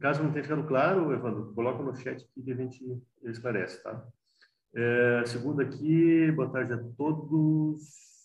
[0.00, 2.84] Caso não tenha ficado claro, Evandro, coloca no chat que a gente
[3.22, 4.04] esclarece, tá?
[4.74, 8.15] É, segundo aqui, boa tarde a todos.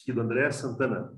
[0.00, 1.12] Aqui do André Santana.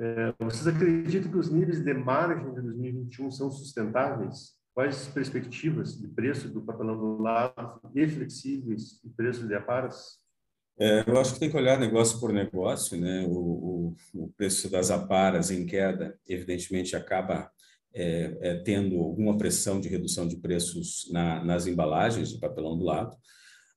[0.00, 4.56] É, vocês acreditam que os níveis de margem de 2021 são sustentáveis?
[4.72, 10.18] Quais as perspectivas de preço do papelão do lado e flexíveis de preço de aparas?
[10.78, 13.26] É, eu acho que tem que olhar negócio por negócio, né?
[13.26, 17.50] O, o, o preço das aparas em queda, evidentemente, acaba
[17.92, 22.84] é, é, tendo alguma pressão de redução de preços na, nas embalagens de papelão do
[22.84, 23.16] lado.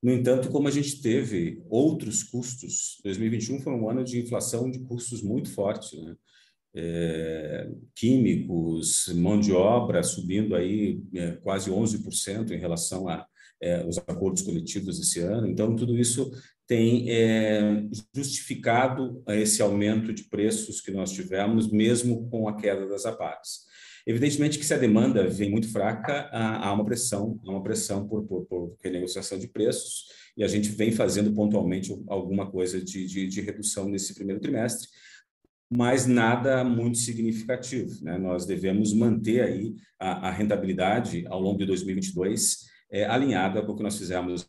[0.02, 4.80] No entanto, como a gente teve outros custos, 2021 foi um ano de inflação de
[4.80, 6.16] custos muito forte, né?
[6.74, 13.26] É, químicos, mão de obra subindo aí é, quase 11% em relação a
[13.62, 15.46] é, os acordos coletivos esse ano.
[15.46, 16.30] Então, tudo isso
[16.66, 17.84] tem é,
[18.14, 23.66] justificado esse aumento de preços que nós tivemos, mesmo com a queda das APARs.
[24.06, 28.24] Evidentemente que se a demanda vem muito fraca, há uma pressão, há uma pressão por,
[28.24, 33.26] por, por renegociação de preços, e a gente vem fazendo pontualmente alguma coisa de, de,
[33.28, 34.88] de redução nesse primeiro trimestre,
[35.70, 38.04] mas nada muito significativo.
[38.04, 38.18] Né?
[38.18, 43.76] Nós devemos manter aí a, a rentabilidade ao longo de 2022 é, alinhada com o
[43.76, 44.46] que nós fizemos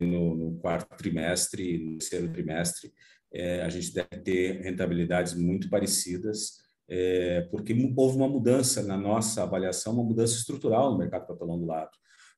[0.00, 2.92] no, no quarto trimestre no terceiro trimestre.
[3.32, 9.42] É, a gente deve ter rentabilidades muito parecidas, é, porque houve uma mudança na nossa
[9.42, 11.90] avaliação, uma mudança estrutural no mercado papelão do lado,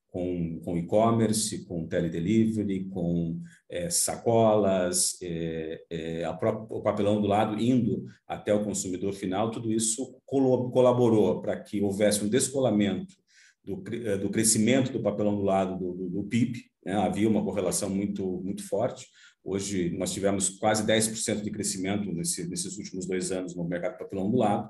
[0.09, 6.29] com, com e-commerce, com teledelivery, com é, sacolas, é, é
[6.69, 12.23] o papelão do lado indo até o consumidor final, tudo isso colaborou para que houvesse
[12.23, 13.15] um descolamento
[13.63, 16.93] do, é, do crescimento do papelão do lado do, do, do PIB, né?
[16.93, 19.07] havia uma correlação muito, muito forte,
[19.43, 24.29] Hoje, nós tivemos quase 10% de crescimento nesse, nesses últimos dois anos no mercado papelão
[24.29, 24.69] do lado,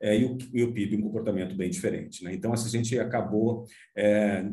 [0.00, 2.24] é, e, o, e, o, PIB um comportamento bem diferente.
[2.24, 2.34] Né?
[2.34, 4.44] Então, a gente acabou, é,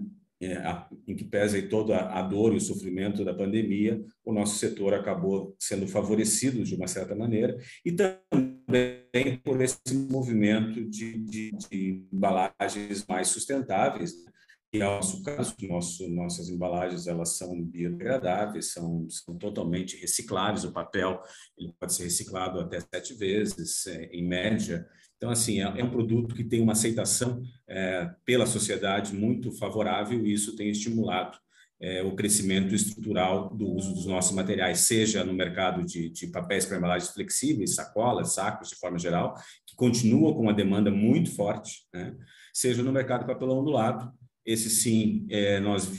[0.41, 4.57] é, a, em que pesa toda a dor e o sofrimento da pandemia, o nosso
[4.57, 11.51] setor acabou sendo favorecido de uma certa maneira, e também por esse movimento de, de,
[11.51, 14.31] de embalagens mais sustentáveis, né?
[14.71, 20.63] É o nosso caso, nosso, nossas embalagens elas são biodegradáveis, são, são totalmente recicláveis.
[20.63, 21.19] O papel
[21.57, 24.87] ele pode ser reciclado até sete vezes, é, em média.
[25.17, 30.23] Então, assim, é, é, um produto que tem uma aceitação é, pela sociedade muito favorável
[30.25, 31.37] e isso tem estimulado
[31.81, 36.65] é, o crescimento estrutural do uso dos nossos materiais, seja no mercado de, de papéis
[36.65, 41.87] para embalagens flexíveis, sacolas, sacos, de forma geral, que continua com uma demanda muito forte,
[41.93, 42.15] né?
[42.53, 44.11] seja no mercado de papelão ondulado,
[44.45, 45.89] esse sim, é, nós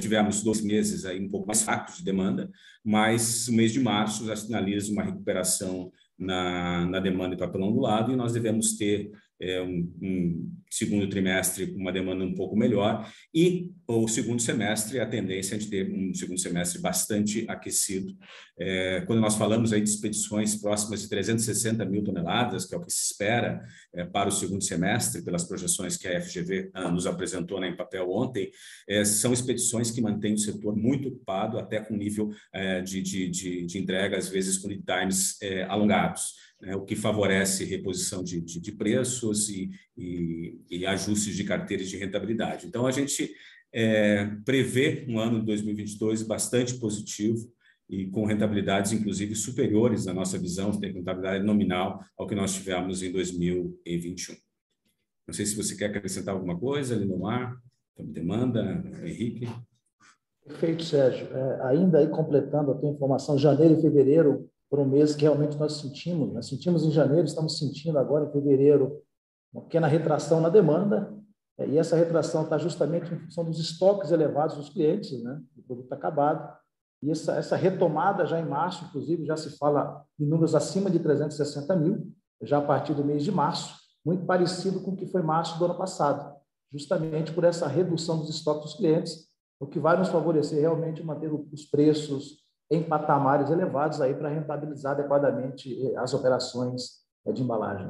[0.00, 2.50] tivemos dois meses aí um pouco mais fracos de demanda,
[2.84, 7.80] mas o mês de março já sinaliza uma recuperação na, na demanda de papelão do
[7.80, 13.06] lado e nós devemos ter é, um, um, segundo trimestre uma demanda um pouco melhor
[13.34, 18.16] e o segundo semestre a tendência é de ter um segundo semestre bastante aquecido.
[18.58, 22.80] É, quando nós falamos aí de expedições próximas de 360 mil toneladas, que é o
[22.80, 23.62] que se espera
[23.92, 27.76] é, para o segundo semestre, pelas projeções que a FGV ah, nos apresentou né, em
[27.76, 28.50] papel ontem,
[28.88, 33.28] é, são expedições que mantêm o setor muito ocupado, até com nível é, de, de,
[33.28, 38.22] de, de entrega, às vezes com lead times é, alongados né, o que favorece reposição
[38.22, 42.68] de, de, de preços e, e, e, ajustes de carteiras de rentabilidade.
[42.68, 43.34] Então, a gente
[43.74, 47.52] é, prevê um ano de 2022 bastante positivo
[47.90, 53.02] e com rentabilidades, inclusive, superiores na nossa visão de rentabilidade nominal ao que nós tivemos
[53.02, 54.36] em 2021.
[55.26, 57.56] Não sei se você quer acrescentar alguma coisa, Lindomar,
[57.98, 59.48] demanda, Henrique.
[60.46, 61.26] Perfeito, Sérgio.
[61.26, 65.58] É, ainda aí completando a tua informação, janeiro e fevereiro por um mês que realmente
[65.58, 66.32] nós sentimos.
[66.32, 69.02] Nós sentimos em janeiro, estamos sentindo agora em fevereiro
[69.52, 71.14] uma pequena retração na demanda,
[71.58, 75.62] é, e essa retração está justamente em função dos estoques elevados dos clientes, né, do
[75.62, 76.56] produto acabado.
[77.02, 80.98] E essa, essa retomada já em março, inclusive, já se fala em números acima de
[80.98, 82.10] 360 mil,
[82.40, 85.66] já a partir do mês de março, muito parecido com o que foi março do
[85.66, 86.34] ano passado,
[86.72, 89.28] justamente por essa redução dos estoques dos clientes,
[89.60, 92.41] o que vai nos favorecer realmente manter os preços
[92.72, 97.86] em patamares elevados aí para rentabilizar adequadamente eh, as operações eh, de embalagem.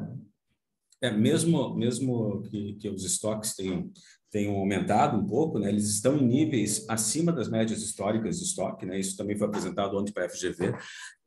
[1.01, 3.91] É, mesmo, mesmo que, que os estoques tenham,
[4.29, 8.85] tenham aumentado um pouco, né, eles estão em níveis acima das médias históricas de estoque,
[8.85, 10.75] né, isso também foi apresentado ontem para a FGV,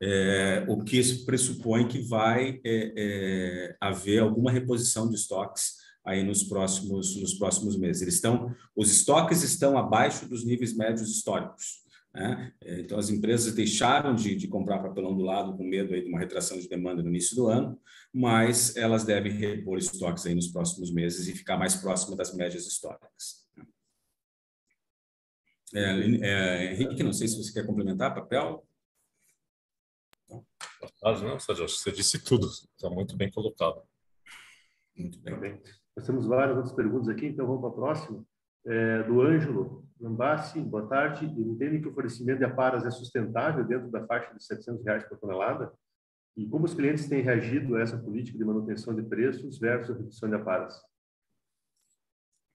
[0.02, 6.44] é, o que pressupõe que vai é, é, haver alguma reposição de estoques aí nos
[6.44, 8.02] próximos, nos próximos meses.
[8.02, 11.85] Eles estão, os estoques estão abaixo dos níveis médios históricos.
[12.16, 12.50] Né?
[12.62, 16.08] É, então, as empresas deixaram de, de, comprar papelão do lado com medo aí de
[16.08, 17.78] uma retração de demanda no início do ano,
[18.10, 22.66] mas elas devem repor estoques aí nos próximos meses e ficar mais próximo das médias
[22.66, 23.46] históricas.
[25.74, 25.82] É,
[26.22, 28.66] é, Henrique, não sei se você quer complementar papel.
[31.04, 33.82] Ah, não, Sérgio, você disse tudo, está muito bem colocado.
[34.96, 35.38] Muito bem.
[35.38, 35.62] bem.
[35.94, 38.26] Nós temos várias outras perguntas aqui, então vamos para a próxima.
[38.66, 39.84] É, do Ângelo.
[40.00, 41.24] Lambassi, boa tarde.
[41.24, 45.18] Entende que o fornecimento de aparas é sustentável dentro da faixa de 700 reais por
[45.18, 45.72] tonelada?
[46.36, 50.28] E como os clientes têm reagido a essa política de manutenção de preços versus redução
[50.28, 50.78] de aparas?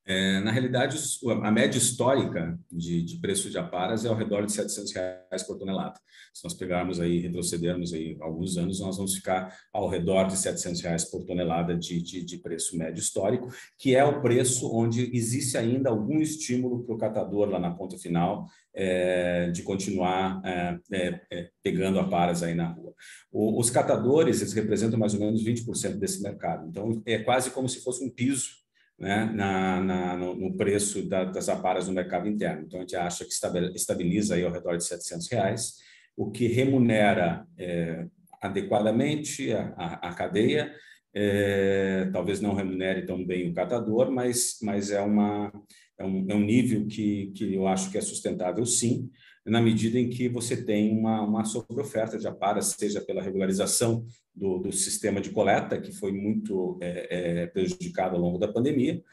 [0.03, 0.97] É, na realidade,
[1.43, 5.57] a média histórica de, de, preço de aparas é ao redor de 700 reais por
[5.59, 5.99] tonelada.
[6.33, 10.81] Se nós pegarmos aí, retrocedermos aí alguns anos, nós vamos ficar ao redor de 700
[10.81, 15.55] reais por tonelada de, de, de preço médio histórico, que é o preço onde existe
[15.55, 21.21] ainda algum estímulo para o catador lá na ponta final é, de continuar é, é,
[21.29, 22.95] é pegando aparas aí na rua.
[23.31, 26.67] O, os catadores, eles representam mais ou menos 20% desse mercado.
[26.67, 28.61] Então, é quase como se fosse um piso
[29.01, 32.65] né, na, na no, preço da, das aparas no mercado interno.
[32.67, 33.33] Então, a gente acha que
[33.75, 35.77] estabiliza aí ao redor de 700 reais,
[36.15, 38.05] o que remunera é,
[38.39, 40.71] adequadamente a, a, a cadeia,
[41.15, 45.51] é, talvez não remunere tão bem o catador, mas, mas é, uma,
[45.97, 49.09] é, um, é um nível que, que eu acho que é sustentável, sim,
[49.45, 54.59] na medida em que você tem uma, uma sobreoferta de aparas, seja pela regularização do,
[54.59, 57.07] do sistema de coleta, que foi muito é,
[57.41, 59.03] é, prejudicado ao longo da pandemia,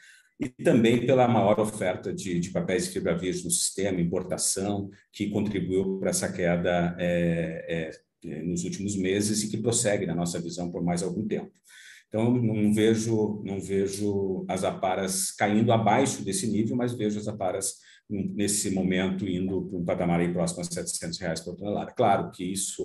[0.41, 5.31] e também pela maior oferta de, de papéis de fibra verde no sistema, importação, que
[5.31, 7.91] contribuiu para essa queda é,
[8.25, 11.51] é, nos últimos meses e que prossegue, na nossa visão, por mais algum tempo.
[12.09, 17.75] Então, não vejo, não vejo as aparas caindo abaixo desse nível, mas vejo as aparas
[18.09, 21.93] nesse momento indo para um patamar aí próximo a 700 reais por tonelada.
[21.93, 22.83] Claro que isso,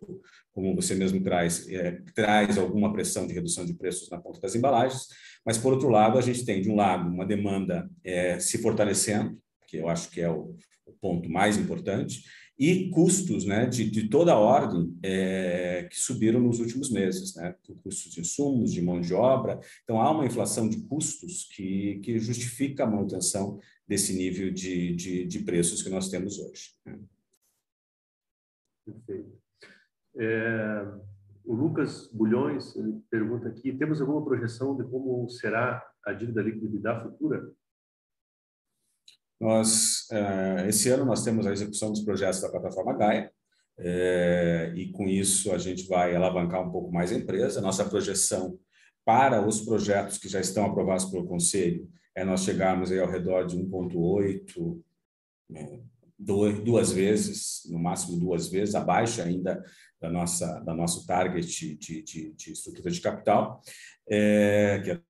[0.52, 4.56] como você mesmo traz, é, traz alguma pressão de redução de preços na ponta das
[4.56, 5.08] embalagens,
[5.46, 9.38] mas por outro lado a gente tem de um lado uma demanda é, se fortalecendo,
[9.68, 10.56] que eu acho que é o,
[10.86, 12.22] o ponto mais importante,
[12.58, 17.56] e custos né, de, de toda a ordem é, que subiram nos últimos meses, né,
[17.84, 19.60] custos de insumos, de mão de obra.
[19.84, 25.26] Então, há uma inflação de custos que, que justifica a manutenção desse nível de, de,
[25.26, 26.72] de preços que nós temos hoje.
[26.86, 27.00] Né.
[28.86, 29.42] Perfeito.
[30.16, 30.86] É,
[31.44, 32.74] o Lucas Bulhões
[33.10, 37.52] pergunta aqui: temos alguma projeção de como será a dívida líquida futura?
[39.44, 43.30] Nós, uh, esse ano nós temos a execução dos projetos da plataforma Gaia,
[43.78, 47.60] é, e com isso a gente vai alavancar um pouco mais a empresa.
[47.60, 48.58] Nossa projeção
[49.04, 53.46] para os projetos que já estão aprovados pelo Conselho é nós chegarmos aí ao redor
[53.46, 54.82] de 1,8,
[55.50, 55.82] né,
[56.18, 59.62] duas vezes, no máximo duas vezes, abaixo ainda
[60.00, 63.60] da nossa da nosso target de, de, de estrutura de capital,
[64.10, 65.02] é, que é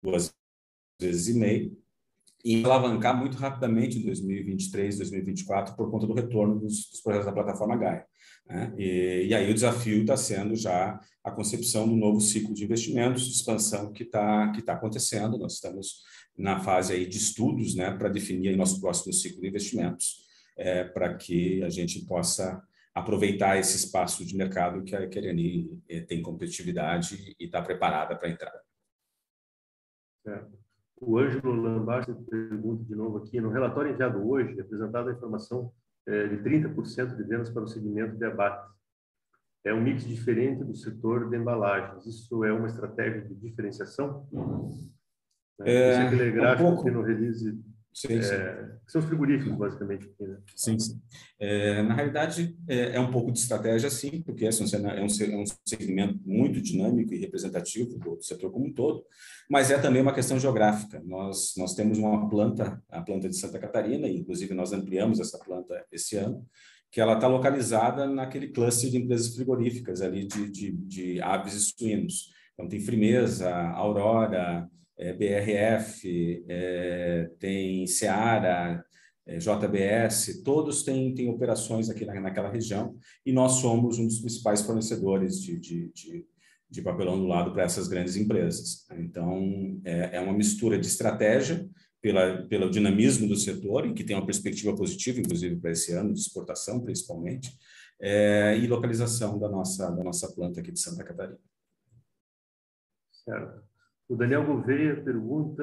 [0.00, 0.32] duas
[1.00, 1.81] vezes e meio
[2.44, 7.32] e alavancar muito rapidamente em 2023, 2024, por conta do retorno dos, dos projetos da
[7.32, 8.04] plataforma Gaia.
[8.46, 8.74] Né?
[8.76, 13.26] E, e, aí o desafio está sendo já a concepção do novo ciclo de investimentos,
[13.26, 15.38] de expansão que está que tá acontecendo.
[15.38, 16.02] Nós estamos
[16.36, 20.26] na fase aí de estudos né, para definir nosso próximo ciclo de investimentos,
[20.56, 22.60] é, para que a gente possa
[22.94, 28.28] aproveitar esse espaço de mercado que a Quereni é, tem competitividade e está preparada para
[28.28, 28.52] entrar.
[30.24, 30.61] Certo.
[31.04, 35.72] O Ângelo Lambasti pergunta de novo aqui, no relatório enviado hoje, é apresentada a informação
[36.06, 38.70] é, de 30% de vendas para o segmento de abate.
[39.64, 42.06] É um mix diferente do setor de embalagens.
[42.06, 44.28] Isso é uma estratégia de diferenciação?
[45.60, 46.90] É, Esse é aquele gráfico um pouco...
[46.90, 47.60] no release
[47.94, 48.34] Sim, é, sim.
[48.86, 50.06] são os frigoríficos, basicamente.
[50.06, 50.38] Aqui, né?
[50.56, 51.00] Sim, sim.
[51.38, 55.04] É, na realidade, é, é, um pouco de estratégia, sim, porque esse é um, é,
[55.04, 59.04] é segmento muito dinâmico e representativo do setor como um todo,
[59.50, 61.02] mas é também uma questão geográfica.
[61.04, 65.38] Nós, nós temos uma planta, a planta de Santa Catarina, e inclusive nós ampliamos essa
[65.38, 66.46] planta esse ano,
[66.90, 71.60] que ela está localizada naquele cluster de empresas frigoríficas ali de, de, de aves e
[71.60, 72.30] suínos.
[72.52, 74.68] Então, tem Frimeza, Aurora,
[74.98, 78.84] é, BRF, é, tem Seara,
[79.26, 84.20] é, JBS, todos têm, têm operações aqui na, naquela região e nós somos um dos
[84.20, 86.26] principais fornecedores de, de, de,
[86.68, 88.86] de papelão do lado para essas grandes empresas.
[88.98, 91.68] Então, é, é, uma mistura de estratégia
[92.00, 96.12] pela, pelo dinamismo do setor, e que tem uma perspectiva positiva, inclusive para esse ano,
[96.12, 97.56] de exportação principalmente,
[98.00, 101.38] é, e localização da nossa, da nossa planta aqui de Santa Catarina.
[103.12, 103.71] Certo.
[104.12, 105.62] O Daniel Gouveia pergunta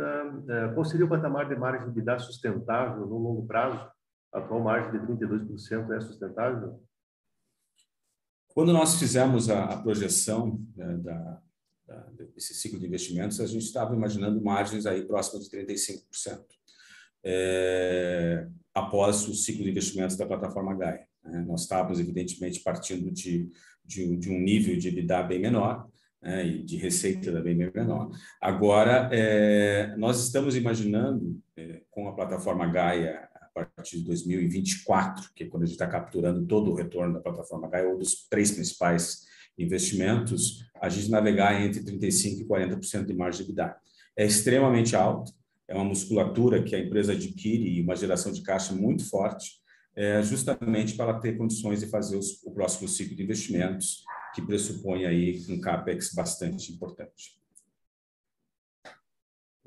[0.50, 3.88] é, qual seria o patamar de margem de EBITDA sustentável no longo prazo?
[4.34, 6.84] A atual margem de 32% é sustentável?
[8.48, 11.42] Quando nós fizemos a, a projeção né, da,
[11.86, 11.98] da,
[12.34, 16.44] desse ciclo de investimentos, a gente estava imaginando margens aí próximas de 35%,
[17.24, 21.08] é, após o ciclo de investimentos da plataforma Gaia.
[21.24, 21.46] Né?
[21.48, 23.48] Nós estávamos, evidentemente, partindo de,
[23.86, 25.88] de, de um nível de EBITDA bem menor,
[26.22, 28.12] né, e de receita também bem menor.
[28.42, 35.46] Agora, é, nós estamos imaginando, é, com a plataforma Gaia, a partir de 2024, que
[35.46, 38.52] é quando a gente está capturando todo o retorno da plataforma Gaia, ou dos três
[38.52, 39.26] principais
[39.58, 43.76] investimentos, a gente navegar entre 35% e 40% de margem de EBITDA.
[44.16, 45.32] É extremamente alto,
[45.68, 49.60] é uma musculatura que a empresa adquire e uma geração de caixa muito forte,
[49.96, 54.04] é, justamente para ter condições de fazer os, o próximo ciclo de investimentos
[54.34, 57.40] que pressupõe aí um capex bastante importante.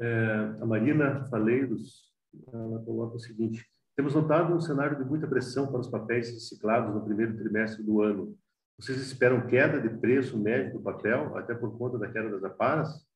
[0.01, 0.25] É,
[0.61, 2.13] a Marina Faleiros,
[2.53, 6.95] ela coloca o seguinte: temos notado um cenário de muita pressão para os papéis reciclados
[6.95, 8.37] no primeiro trimestre do ano.
[8.79, 13.07] Vocês esperam queda de preço médio do papel, até por conta da queda das aparas?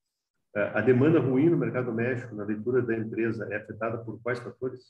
[0.55, 4.39] É, a demanda ruim no mercado doméstico, na leitura da empresa, é afetada por quais
[4.39, 4.81] fatores?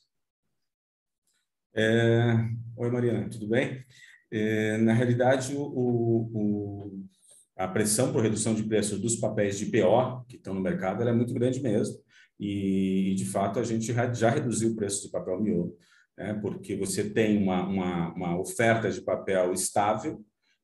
[1.75, 2.33] É...
[2.77, 3.85] Oi, Marina, tudo bem?
[4.31, 7.05] É, na realidade, o, o,
[7.57, 11.13] a pressão por redução de preço dos papéis de PO que estão no mercado é
[11.13, 11.97] muito grande mesmo.
[12.39, 15.77] E, de fato, a gente já reduziu o preço de papel miolo,
[16.19, 20.23] né, porque você tem uma, uma, uma oferta de papel estável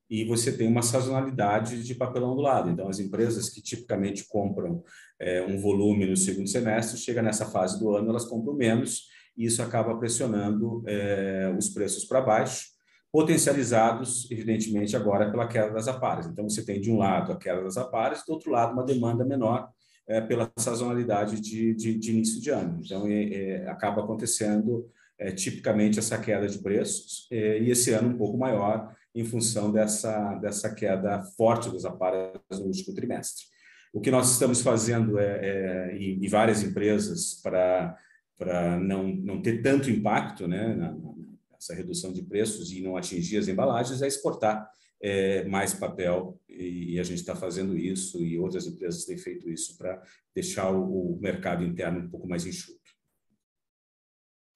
[0.09, 2.69] e você tem uma sazonalidade de papelão do lado.
[2.69, 4.83] Então, as empresas que tipicamente compram
[5.19, 9.45] é, um volume no segundo semestre, chega nessa fase do ano, elas compram menos, e
[9.45, 12.72] isso acaba pressionando é, os preços para baixo,
[13.13, 16.25] potencializados, evidentemente, agora pela queda das aparas.
[16.25, 19.23] Então, você tem, de um lado, a queda das aparas, do outro lado, uma demanda
[19.23, 19.69] menor
[20.07, 22.81] é, pela sazonalidade de, de, de, início de ano.
[22.83, 24.89] Então, é, é, acaba acontecendo
[25.19, 29.71] é, tipicamente essa queda de preços, é, e esse ano um pouco maior, em função
[29.71, 33.45] dessa, dessa queda forte das aparas no último trimestre.
[33.93, 35.39] O que nós estamos fazendo é,
[35.91, 37.95] é em, em várias empresas para
[38.35, 40.91] para não, não ter tanto impacto né, na,
[41.63, 44.69] essa redução de preços e não atingir as embalagens é exportar
[45.01, 49.77] é, mais papel e, a gente está fazendo isso e outras empresas têm feito isso
[49.77, 50.01] para
[50.33, 52.79] deixar o, o, mercado interno um pouco mais enxuto.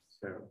[0.10, 0.50] Certo.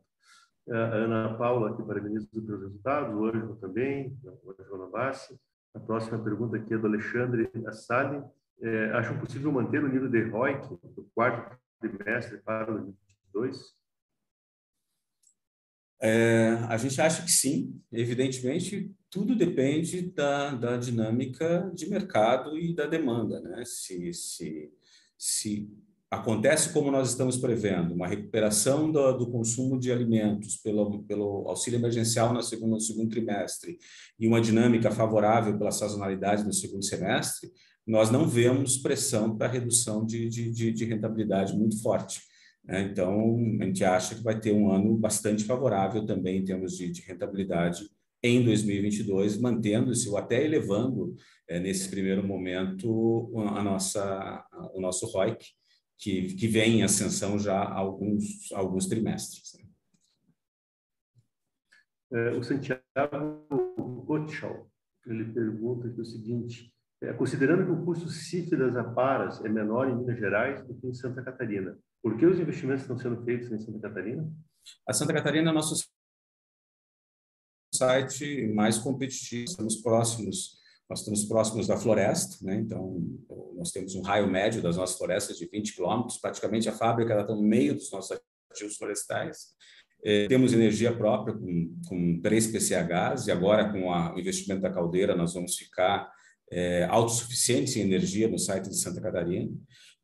[0.69, 5.39] A Ana Paula aqui parabenizando pelos resultados, o Ângelo também, o Ângelo Bassi.
[5.75, 8.23] A próxima pergunta aqui é do Alexandre Assali.
[8.61, 13.77] É, possível manter o nível de ROIC do quarto trimestre para 2022?
[16.01, 22.75] É, a gente acha que sim, evidentemente, tudo depende da, da dinâmica de mercado e
[22.75, 23.41] da demanda.
[23.41, 23.65] Né?
[23.65, 24.71] Se, se,
[25.17, 25.71] se
[26.11, 31.79] acontece como nós estamos prevendo, uma recuperação do, do consumo de alimentos pelo, pelo auxílio
[31.79, 33.79] emergencial no segundo, no segundo trimestre
[34.19, 37.51] e uma dinâmica favorável pela sazonalidade no segundo semestre,
[37.87, 42.21] nós não vemos pressão para redução de, de, de, rentabilidade muito forte.
[42.67, 42.83] Né?
[42.83, 46.91] Então, a gente acha que vai ter um ano bastante favorável também em termos de,
[46.91, 47.89] de rentabilidade
[48.23, 51.15] em 2022, mantendo-se ou até elevando,
[51.49, 54.45] é, nesse primeiro momento, a nossa,
[54.75, 55.45] o nosso ROIC,
[55.99, 59.55] que, que vem em ascensão já há alguns, alguns trimestres.
[59.55, 59.67] Né?
[62.13, 62.83] É, o Santiago
[64.05, 64.71] Gottschall,
[65.07, 69.89] ele pergunta aqui o seguinte, é, considerando que o custo CIF das aparas é menor
[69.89, 73.51] em Minas Gerais do que em Santa Catarina, por que os investimentos estão sendo feitos
[73.51, 74.31] em Santa Catarina?
[74.89, 75.75] A Santa Catarina é nosso
[77.75, 80.57] site mais competitivo, estamos próximos
[80.89, 82.57] nós estamos próximos da floresta, né?
[82.57, 83.03] então
[83.57, 87.35] nós temos um raio médio das nossas florestas de 20 quilômetros, praticamente a fábrica está
[87.35, 88.17] no meio dos nossos
[88.53, 89.57] ativos florestais.
[90.05, 94.71] É, temos energia própria com, com 3 PCHs e agora com a, o investimento da
[94.71, 96.09] caldeira nós vamos ficar
[96.53, 99.51] é, autossuficientes em energia no site de Santa Catarina.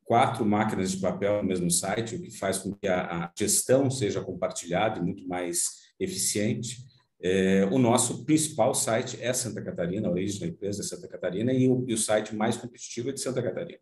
[0.04, 3.90] Quatro máquinas de papel no mesmo site, o que faz com que a, a gestão
[3.90, 6.78] seja compartilhada e muito mais eficiente.
[7.24, 11.52] É, o nosso principal site é Santa Catarina, a origem da empresa é Santa Catarina,
[11.52, 13.78] e o, e o site mais competitivo é de Santa Catarina.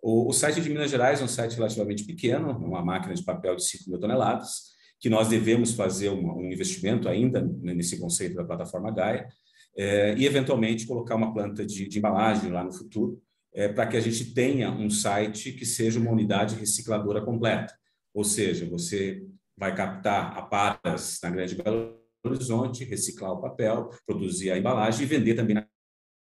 [0.00, 3.56] O, o, site de Minas Gerais é um site relativamente pequeno, uma máquina de papel
[3.56, 8.44] de 5 mil toneladas, que nós devemos fazer uma, um investimento ainda nesse conceito da
[8.44, 9.28] plataforma Gaia,
[9.76, 13.20] é, e eventualmente colocar uma planta de, de embalagem lá no futuro,
[13.54, 17.72] é, para que a gente tenha um site que seja uma unidade recicladora completa.
[18.12, 19.24] Ou seja, você
[19.56, 25.34] vai captar aparas na Grande Belo Horizonte, reciclar o papel, produzir a embalagem e vender
[25.34, 25.64] também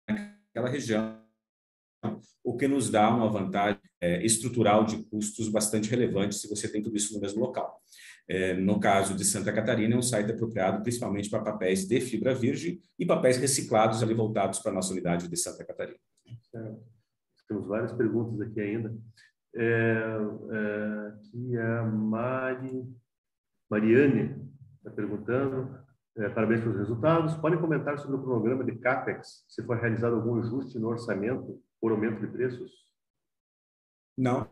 [0.09, 1.19] naquela região,
[2.45, 6.83] o que nos dá uma vantagem é, estrutural de custos bastante relevante se você tem
[6.83, 7.81] tudo isso no mesmo local.
[8.29, 12.35] É, no caso de Santa Catarina, é um site apropriado principalmente para papéis de fibra
[12.35, 15.99] virgem e papéis reciclados ali voltados para a nossa unidade de Santa Catarina.
[17.49, 18.95] Temos várias perguntas aqui ainda.
[19.55, 22.87] É, é, aqui é a Mari,
[23.71, 25.77] Mariane está perguntando.
[26.17, 27.35] É, parabéns pelos resultados.
[27.37, 31.93] Podem comentar sobre o cronograma de CAPEX, se for realizado algum ajuste no orçamento por
[31.93, 32.73] aumento de preços?
[34.17, 34.51] Não.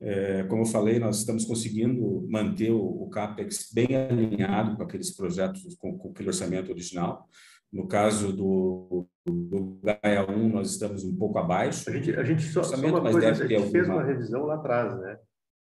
[0.00, 5.10] É, como eu falei, nós estamos conseguindo manter o, o, CAPEX bem alinhado com aqueles
[5.16, 7.28] projetos, com, com aquele orçamento original.
[7.74, 11.90] No caso do, do Gaia 1, nós estamos um pouco abaixo.
[11.90, 14.96] A gente, a gente só, só uma coisa, a gente fez uma revisão lá atrás,
[15.00, 15.18] né?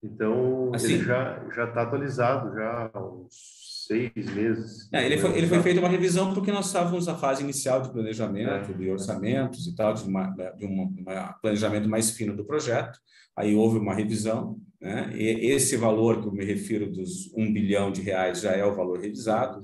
[0.03, 4.93] Então, assim, ele já está atualizado já há uns seis meses.
[4.93, 7.91] É, ele, foi, ele foi feito uma revisão porque nós estávamos na fase inicial de
[7.91, 8.74] planejamento, é.
[8.74, 10.26] de orçamentos e tal, de, uma,
[10.57, 10.95] de um
[11.41, 12.99] planejamento mais fino do projeto.
[13.34, 15.11] Aí houve uma revisão, né?
[15.16, 18.74] E esse valor que eu me refiro dos um bilhão de reais já é o
[18.74, 19.61] valor revisado.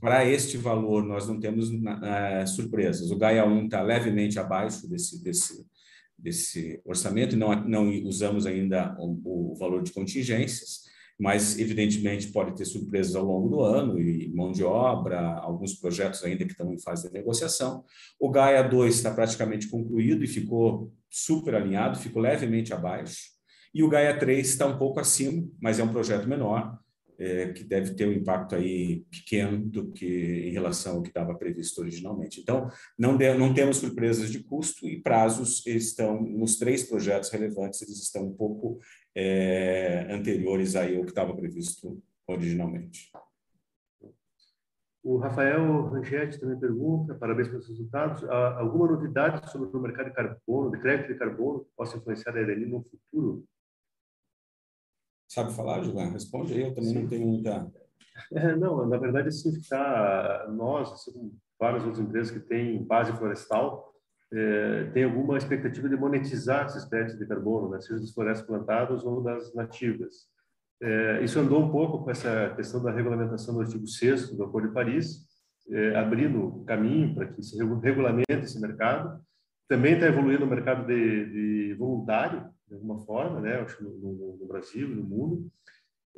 [0.00, 3.10] Para este valor, nós não temos uh, surpresas.
[3.10, 5.66] O Gaia 1 está levemente abaixo desse, desse,
[6.16, 10.86] desse orçamento, não, não usamos ainda o, o valor de contingências
[11.18, 16.22] mas evidentemente pode ter surpresas ao longo do ano e mão de obra, alguns projetos
[16.22, 17.84] ainda que estão em fase de negociação.
[18.20, 23.36] O Gaia 2 está praticamente concluído e ficou super alinhado, ficou levemente abaixo.
[23.74, 26.78] E o Gaia 3 está um pouco acima, mas é um projeto menor,
[27.18, 30.06] é, que deve ter um impacto aí pequeno do que
[30.48, 32.40] em relação ao que estava previsto originalmente.
[32.40, 37.82] Então, não, de, não temos surpresas de custo e prazos estão, nos três projetos relevantes,
[37.82, 38.78] eles estão um pouco
[39.14, 43.10] é, anteriores aí ao que estava previsto originalmente.
[45.02, 50.14] O Rafael Rangetti também pergunta, parabéns pelos resultados, há alguma novidade sobre o mercado de
[50.16, 53.44] carbono, de crédito de carbono, que possa influenciar a Irani no futuro?
[55.28, 56.10] Sabe falar, Julián?
[56.10, 57.02] Responde aí, eu também Sim.
[57.02, 57.72] não tenho muita...
[58.32, 63.92] É, não, na verdade, assim, ficar nós, assim, várias outras empresas que têm base florestal,
[64.32, 69.04] é, tem alguma expectativa de monetizar esses créditos de carbono, né, seja das florestas plantadas
[69.04, 70.26] ou das nativas.
[70.82, 74.68] É, isso andou um pouco com essa questão da regulamentação do artigo 6 do Acordo
[74.68, 75.26] de Paris,
[75.70, 79.20] é, abrindo caminho para que se regulamente esse mercado.
[79.68, 84.36] Também está evoluindo o mercado de, de voluntário, de alguma forma, né, acho no, no,
[84.38, 85.50] no Brasil, no mundo,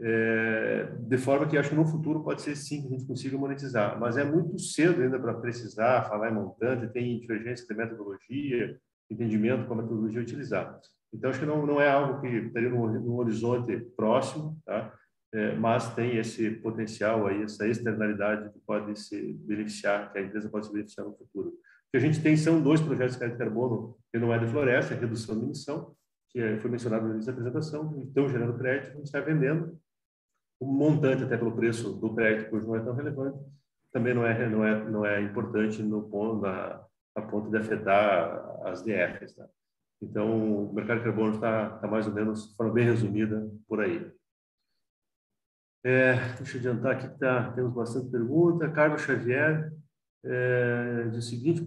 [0.00, 3.36] é, de forma que acho que no futuro pode ser sim que a gente consiga
[3.36, 8.78] monetizar, mas é muito cedo ainda para precisar falar em montante, tem divergência de metodologia,
[9.10, 10.78] entendimento com a metodologia utilizar.
[11.12, 14.94] Então, acho que não, não é algo que estaria no, no horizonte próximo, tá?
[15.32, 20.48] é, mas tem esse potencial aí, essa externalidade que pode se beneficiar, que a empresa
[20.48, 21.48] pode se beneficiar no futuro.
[21.48, 24.94] O que a gente tem são dois projetos de carbono que não é de floresta,
[24.94, 25.94] é redução de emissão,
[26.30, 29.78] que foi mencionado no início da apresentação, estão gerando crédito, a gente está vendendo.
[30.60, 33.38] O montante, até pelo preço do crédito, hoje não é tão relevante,
[33.92, 38.66] também não é, não é, não é importante no ponto, da, a ponto de afetar
[38.66, 39.34] as DFs.
[39.34, 39.48] Tá?
[40.02, 43.80] Então, o mercado de carbono está tá mais ou menos, de forma bem resumida, por
[43.80, 44.12] aí.
[45.84, 48.70] É, deixa eu adiantar aqui que tá, temos bastante pergunta.
[48.70, 49.72] Carlos Xavier
[50.24, 51.66] é, diz o seguinte: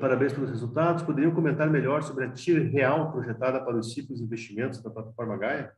[0.00, 1.02] parabéns pelos resultados.
[1.02, 5.36] Poderiam comentar melhor sobre a TIR real projetada para os ciclos de investimentos da plataforma
[5.36, 5.72] Gaia?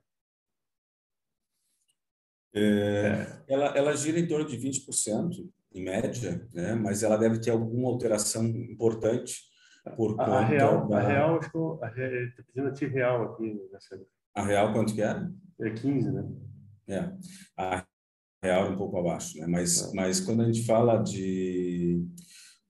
[2.54, 6.74] É, ela, ela gira em torno de 20%, em média, né?
[6.74, 9.42] mas ela deve ter alguma alteração importante
[9.96, 10.98] por a, conta a real, da...
[10.98, 13.60] A real, acho que estou pedindo a TIR real aqui.
[13.72, 14.00] Nessa...
[14.34, 15.28] A real quanto que é?
[15.60, 16.28] É 15, né?
[16.88, 17.12] É,
[17.58, 17.84] a
[18.42, 19.46] real é um pouco abaixo, né?
[19.46, 22.06] Mas, mas quando a gente fala de,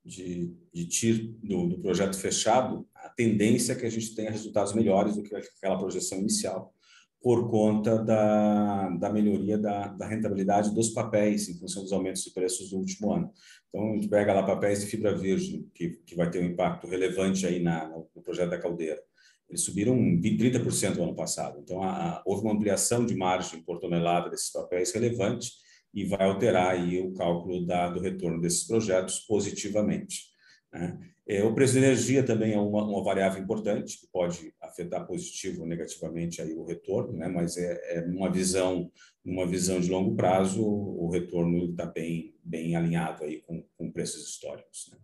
[0.05, 4.75] de, de TIR do, do projeto fechado, a tendência é que a gente tenha resultados
[4.75, 6.75] melhores do que aquela projeção inicial,
[7.23, 12.31] por conta da, da melhoria da, da rentabilidade dos papéis em função dos aumentos de
[12.31, 13.33] preços do último ano.
[13.69, 16.87] Então, a gente pega lá papéis de fibra virgem, que, que vai ter um impacto
[16.87, 19.03] relevante aí na, no projeto da caldeira
[19.49, 21.61] eles subiram 30% no ano passado.
[21.63, 25.53] Então, a, a, houve uma ampliação de margem por tonelada desses papéis relevante
[25.95, 30.25] e vai alterar aí o cálculo da, do retorno desses projetos positivamente.
[30.73, 30.99] Né?
[31.27, 35.63] É, o preço da energia também é uma, uma, variável importante que pode afetar positivo
[35.63, 37.29] ou negativamente aí o retorno, né?
[37.29, 38.91] mas é, é uma visão
[39.25, 44.29] uma visão de longo prazo o retorno está bem bem alinhado aí com, com preços
[44.29, 44.91] históricos.
[44.93, 44.99] Né?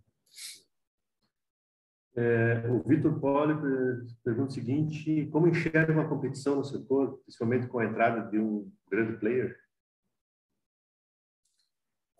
[2.16, 3.54] É, o Vitor Poli
[4.24, 8.70] pergunta o seguinte: como enxerga uma competição no setor, principalmente com a entrada de um
[8.90, 9.56] grande player?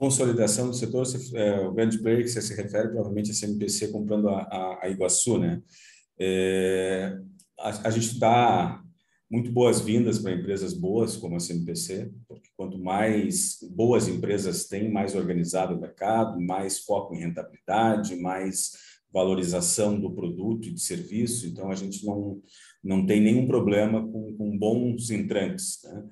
[0.01, 3.89] Consolidação do setor, é, o grande player que você se refere provavelmente é a CMPC
[3.89, 5.63] comprando a, a, a Iguaçu, né?
[6.19, 7.19] É,
[7.59, 8.83] a, a gente dá
[9.31, 15.15] muito boas-vindas para empresas boas como a CMPC, porque quanto mais boas empresas têm, mais
[15.15, 18.73] organizado o mercado, mais foco em rentabilidade, mais
[19.13, 22.41] valorização do produto e de serviço, então a gente não,
[22.83, 25.79] não tem nenhum problema com, com bons entrantes.
[25.85, 26.05] Né?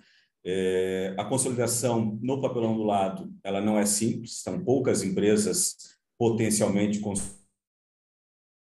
[0.44, 5.76] É, a consolidação no papelão do lado, ela não é simples, são poucas empresas
[6.18, 7.00] potencialmente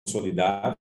[0.07, 0.77] consolidáveis,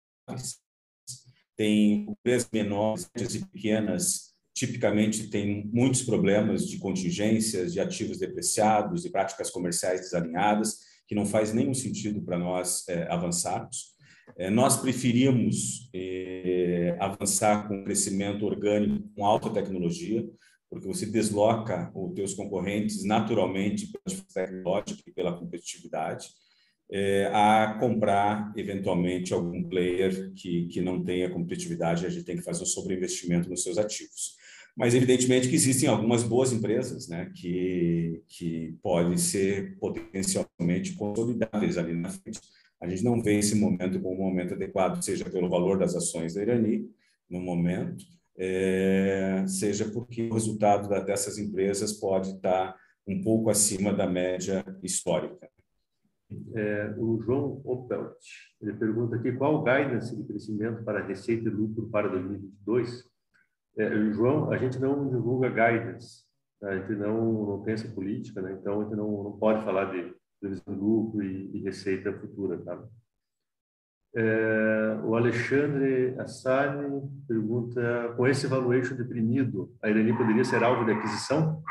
[1.57, 9.09] tem empresas menores e pequenas, tipicamente tem muitos problemas de contingências, de ativos depreciados, de
[9.09, 13.95] práticas comerciais desalinhadas, que não faz nenhum sentido para nós é, avançarmos.
[14.37, 20.27] É, nós preferimos é, avançar com crescimento orgânico com alta tecnologia,
[20.75, 23.89] porque você desloca os teus concorrentes naturalmente
[24.43, 26.27] pela e pela competitividade,
[26.91, 32.43] é, a comprar eventualmente algum player que, que não tenha competitividade, a gente tem que
[32.43, 34.35] fazer um sobreinvestimento nos seus ativos
[34.75, 41.93] mas evidentemente que existem algumas boas empresas né, que, que podem ser potencialmente consolidáveis ali
[41.93, 42.41] na frente.
[42.81, 46.33] A gente não vê esse momento como um momento adequado, seja pelo valor das ações
[46.33, 46.89] da Irani,
[47.29, 48.05] no momento,
[48.37, 52.75] é, seja porque o resultado da, dessas empresas pode estar
[53.07, 55.49] um pouco acima da média histórica.
[56.55, 58.17] É, o João Opelt,
[58.61, 63.05] ele pergunta aqui qual o guidance de crescimento para receita e lucro para 2022
[63.77, 66.23] é, João, a gente não divulga guidance,
[66.61, 66.69] tá?
[66.69, 68.53] a gente não, não pensa política, né?
[68.53, 72.57] então a gente não, não pode falar de previsão de lucro e, e receita futura.
[72.63, 72.81] Tá?
[74.17, 80.91] É, o Alexandre Assani pergunta: com esse valuation deprimido, a Irani poderia ser alvo de
[80.91, 81.61] aquisição?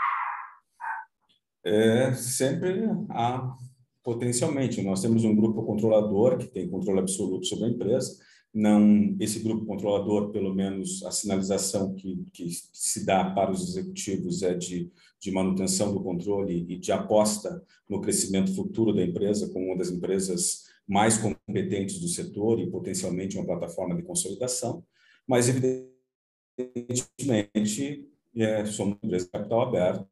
[1.64, 3.54] É, sempre há,
[4.02, 4.82] potencialmente.
[4.82, 8.14] Nós temos um grupo controlador que tem controle absoluto sobre a empresa
[8.54, 14.44] não esse grupo controlador, pelo menos a sinalização que, que se dá para os executivos
[14.44, 19.66] é de, de manutenção do controle e de aposta no crescimento futuro da empresa como
[19.66, 24.84] uma das empresas mais competentes do setor e potencialmente uma plataforma de consolidação,
[25.26, 30.06] mas evidentemente é, somos empresa de capital aberto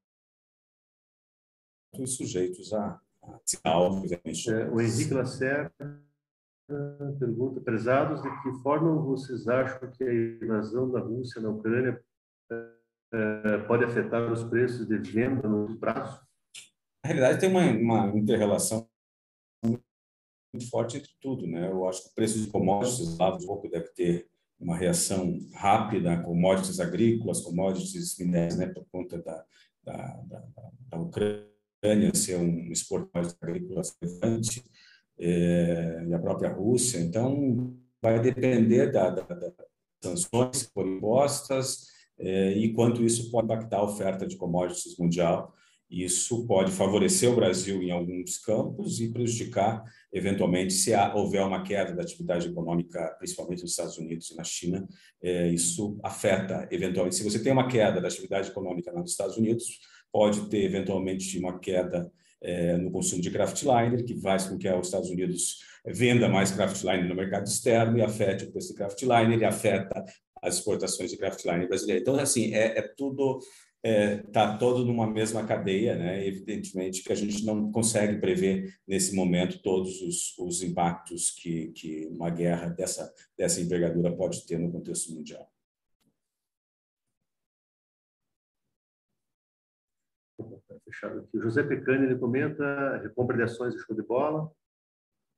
[1.98, 2.98] e sujeitos a,
[3.64, 4.10] a alvos.
[4.12, 4.20] É,
[4.70, 6.02] o Henrique Lacerda
[7.18, 12.02] pergunta, prezados, de que forma vocês acham que a invasão da Rússia na Ucrânia
[13.12, 16.20] é, pode afetar os preços de venda no prazo?
[17.04, 18.88] Na realidade, tem uma, uma inter-relação
[20.52, 21.68] muito forte entre tudo, né?
[21.70, 24.26] Eu acho que o preço de commodities lá, o pouco deve ter
[24.60, 29.44] uma reação rápida commodities agrícolas, commodities minérios, né, por conta da,
[29.82, 30.44] da, da,
[30.88, 34.62] da Ucrânia ser um exportador agrícolas relevante,
[35.18, 36.98] é, e a própria Rússia.
[36.98, 39.52] Então, vai depender da, da, das
[40.02, 41.86] sanções que forem impostas
[42.18, 45.52] é, e quanto isso pode impactar a oferta de commodities mundial
[45.92, 51.94] isso pode favorecer o Brasil em alguns campos e prejudicar, eventualmente, se houver uma queda
[51.94, 54.88] da atividade econômica, principalmente nos Estados Unidos e na China.
[55.22, 59.80] É, isso afeta, eventualmente, se você tem uma queda da atividade econômica nos Estados Unidos,
[60.10, 64.86] pode ter, eventualmente, uma queda é, no consumo de craftliner, que faz com que os
[64.86, 69.44] Estados Unidos venda mais craftliner no mercado externo e afete o preço de craftliner e
[69.44, 70.04] afeta
[70.42, 72.00] as exportações de craftliner brasileiro.
[72.00, 73.38] Então, assim, é, é tudo
[73.84, 76.24] está é, tá todo numa mesma cadeia, né?
[76.24, 82.06] Evidentemente que a gente não consegue prever nesse momento todos os, os impactos que, que
[82.06, 85.50] uma guerra dessa, dessa envergadura pode ter no contexto mundial.
[90.38, 91.36] Tá fechado aqui.
[91.36, 94.50] O José Pecani ele comenta recompra de ações de show de bola.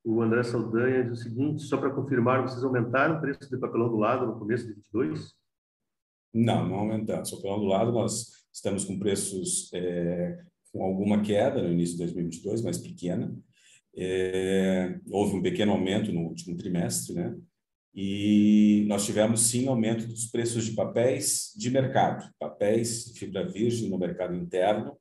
[0.04, 3.88] O André Saldanha diz o seguinte: só para confirmar, vocês aumentaram o preço de papelão
[3.88, 5.34] do lado no começo de 22?
[6.34, 7.28] Não, não aumentando.
[7.28, 10.36] Só pelo do lado, nós estamos com preços é,
[10.72, 13.34] com alguma queda no início de 2022, mas pequena.
[13.96, 17.36] É, houve um pequeno aumento no último trimestre, né?
[17.94, 23.88] E nós tivemos sim aumento dos preços de papéis de mercado, papéis de fibra virgem
[23.88, 24.96] no mercado interno.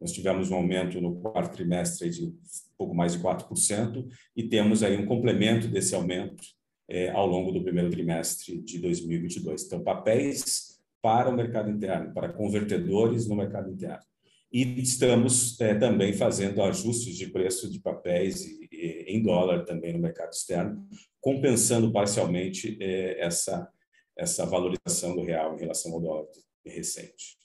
[0.00, 2.32] Nós tivemos um aumento no quarto trimestre de
[2.78, 6.42] pouco mais de 4%, e temos aí um complemento desse aumento
[6.88, 9.64] é, ao longo do primeiro trimestre de 2022.
[9.64, 10.67] Então, papéis
[11.02, 14.02] para o mercado interno, para convertedores no mercado interno.
[14.50, 19.92] E estamos é, também fazendo ajustes de preço de papéis e, e, em dólar também
[19.92, 20.88] no mercado externo,
[21.20, 23.70] compensando parcialmente é, essa,
[24.16, 26.26] essa valorização do real em relação ao dólar
[26.64, 27.38] recente.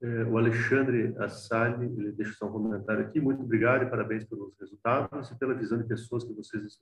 [0.00, 3.20] É, o Alexandre Assali, ele deixa só um comentário aqui.
[3.20, 6.78] Muito obrigado e parabéns pelos resultados e pela visão de pessoas que vocês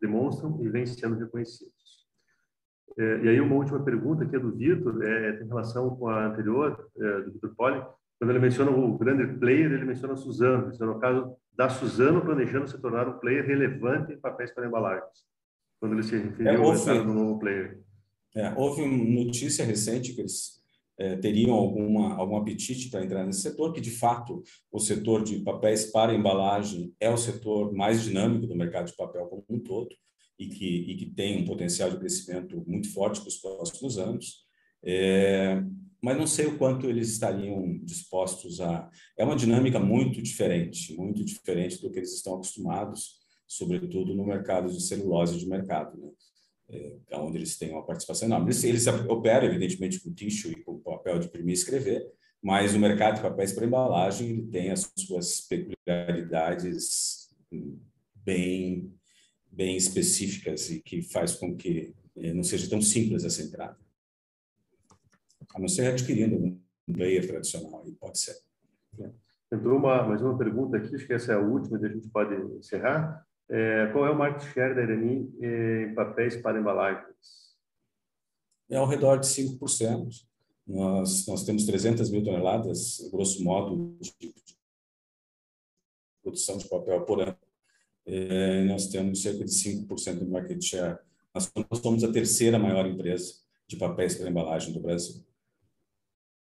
[0.00, 2.05] demonstram e vêm sendo reconhecidos.
[2.98, 6.26] É, e aí uma última pergunta que é do Vitor, é, tem relação com a
[6.26, 7.82] anterior, é, do Vitor Poli,
[8.18, 11.68] quando ele menciona o grande player, ele menciona a Suzano, isso é no caso da
[11.68, 15.26] Suzano planejando se tornar um player relevante em papéis para embalagens,
[15.78, 17.80] quando ele se referiu é, ao novo player.
[18.34, 20.62] É, houve uma notícia recente que eles
[20.98, 24.42] é, teriam alguma, algum apetite para entrar nesse setor, que de fato
[24.72, 29.26] o setor de papéis para embalagem é o setor mais dinâmico do mercado de papel
[29.26, 29.94] como um todo
[30.38, 34.44] e que, e que tem um potencial de crescimento muito forte para os próximos anos.
[34.84, 35.62] É,
[36.00, 38.88] mas não sei o quanto eles estariam dispostos a.
[39.18, 43.16] É uma dinâmica muito diferente, muito diferente do que eles estão acostumados,
[43.46, 46.10] sobretudo no mercado de celulose de mercado, né?
[46.68, 48.46] É, onde eles têm uma participação enorme.
[48.46, 52.04] Eles, eles operam, evidentemente, com tissue e com papel de imprimir e escrever,
[52.42, 57.28] mas o mercado de papéis para embalagem ele tem as suas peculiaridades
[58.14, 58.92] bem
[59.56, 63.78] bem específicas e que faz com que eh, não seja tão simples essa entrada.
[65.54, 66.60] A não ser adquirindo um
[66.92, 68.36] player tradicional, aí pode ser.
[69.50, 72.08] Entrou uma, mais uma pergunta aqui, acho que essa é a última, e a gente
[72.08, 73.26] pode encerrar.
[73.48, 77.56] É, qual é o market share da Irani em papéis para embalagens?
[78.68, 80.08] É ao redor de 5%.
[80.66, 84.34] Nós, nós temos 300 mil toneladas, grosso modo, de
[86.22, 87.38] produção de papel por ano
[88.06, 90.98] é, nós temos cerca de 5% do market share.
[91.34, 91.52] Nós
[91.82, 93.34] somos a terceira maior empresa
[93.68, 95.24] de papéis para embalagem do Brasil.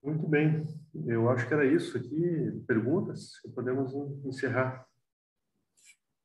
[0.01, 0.65] Muito bem.
[1.05, 2.63] Eu acho que era isso aqui.
[2.65, 3.33] Perguntas?
[3.53, 3.93] Podemos
[4.25, 4.87] encerrar.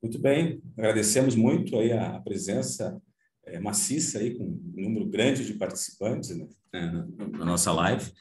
[0.00, 0.62] Muito bem.
[0.78, 3.02] Agradecemos muito aí a presença
[3.46, 7.06] é, maciça aí com um número grande de participantes né, na,
[7.38, 8.12] na nossa live.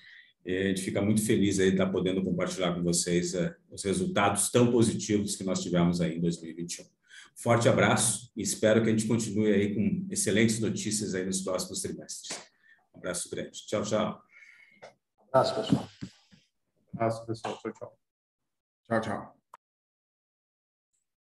[0.45, 3.83] E a gente fica muito feliz aí de estar podendo compartilhar com vocês é, os
[3.83, 6.85] resultados tão positivos que nós tivemos aí em 2021.
[7.35, 11.81] Forte abraço e espero que a gente continue aí com excelentes notícias aí nos próximos
[11.81, 12.37] trimestres.
[12.93, 13.65] Um abraço grande.
[13.65, 14.21] Tchau, tchau.
[15.19, 15.89] Um abraço, pessoal.
[16.03, 17.57] Um abraço, pessoal.
[17.57, 17.97] Tchau, tchau.
[18.85, 19.32] Tchau, tchau.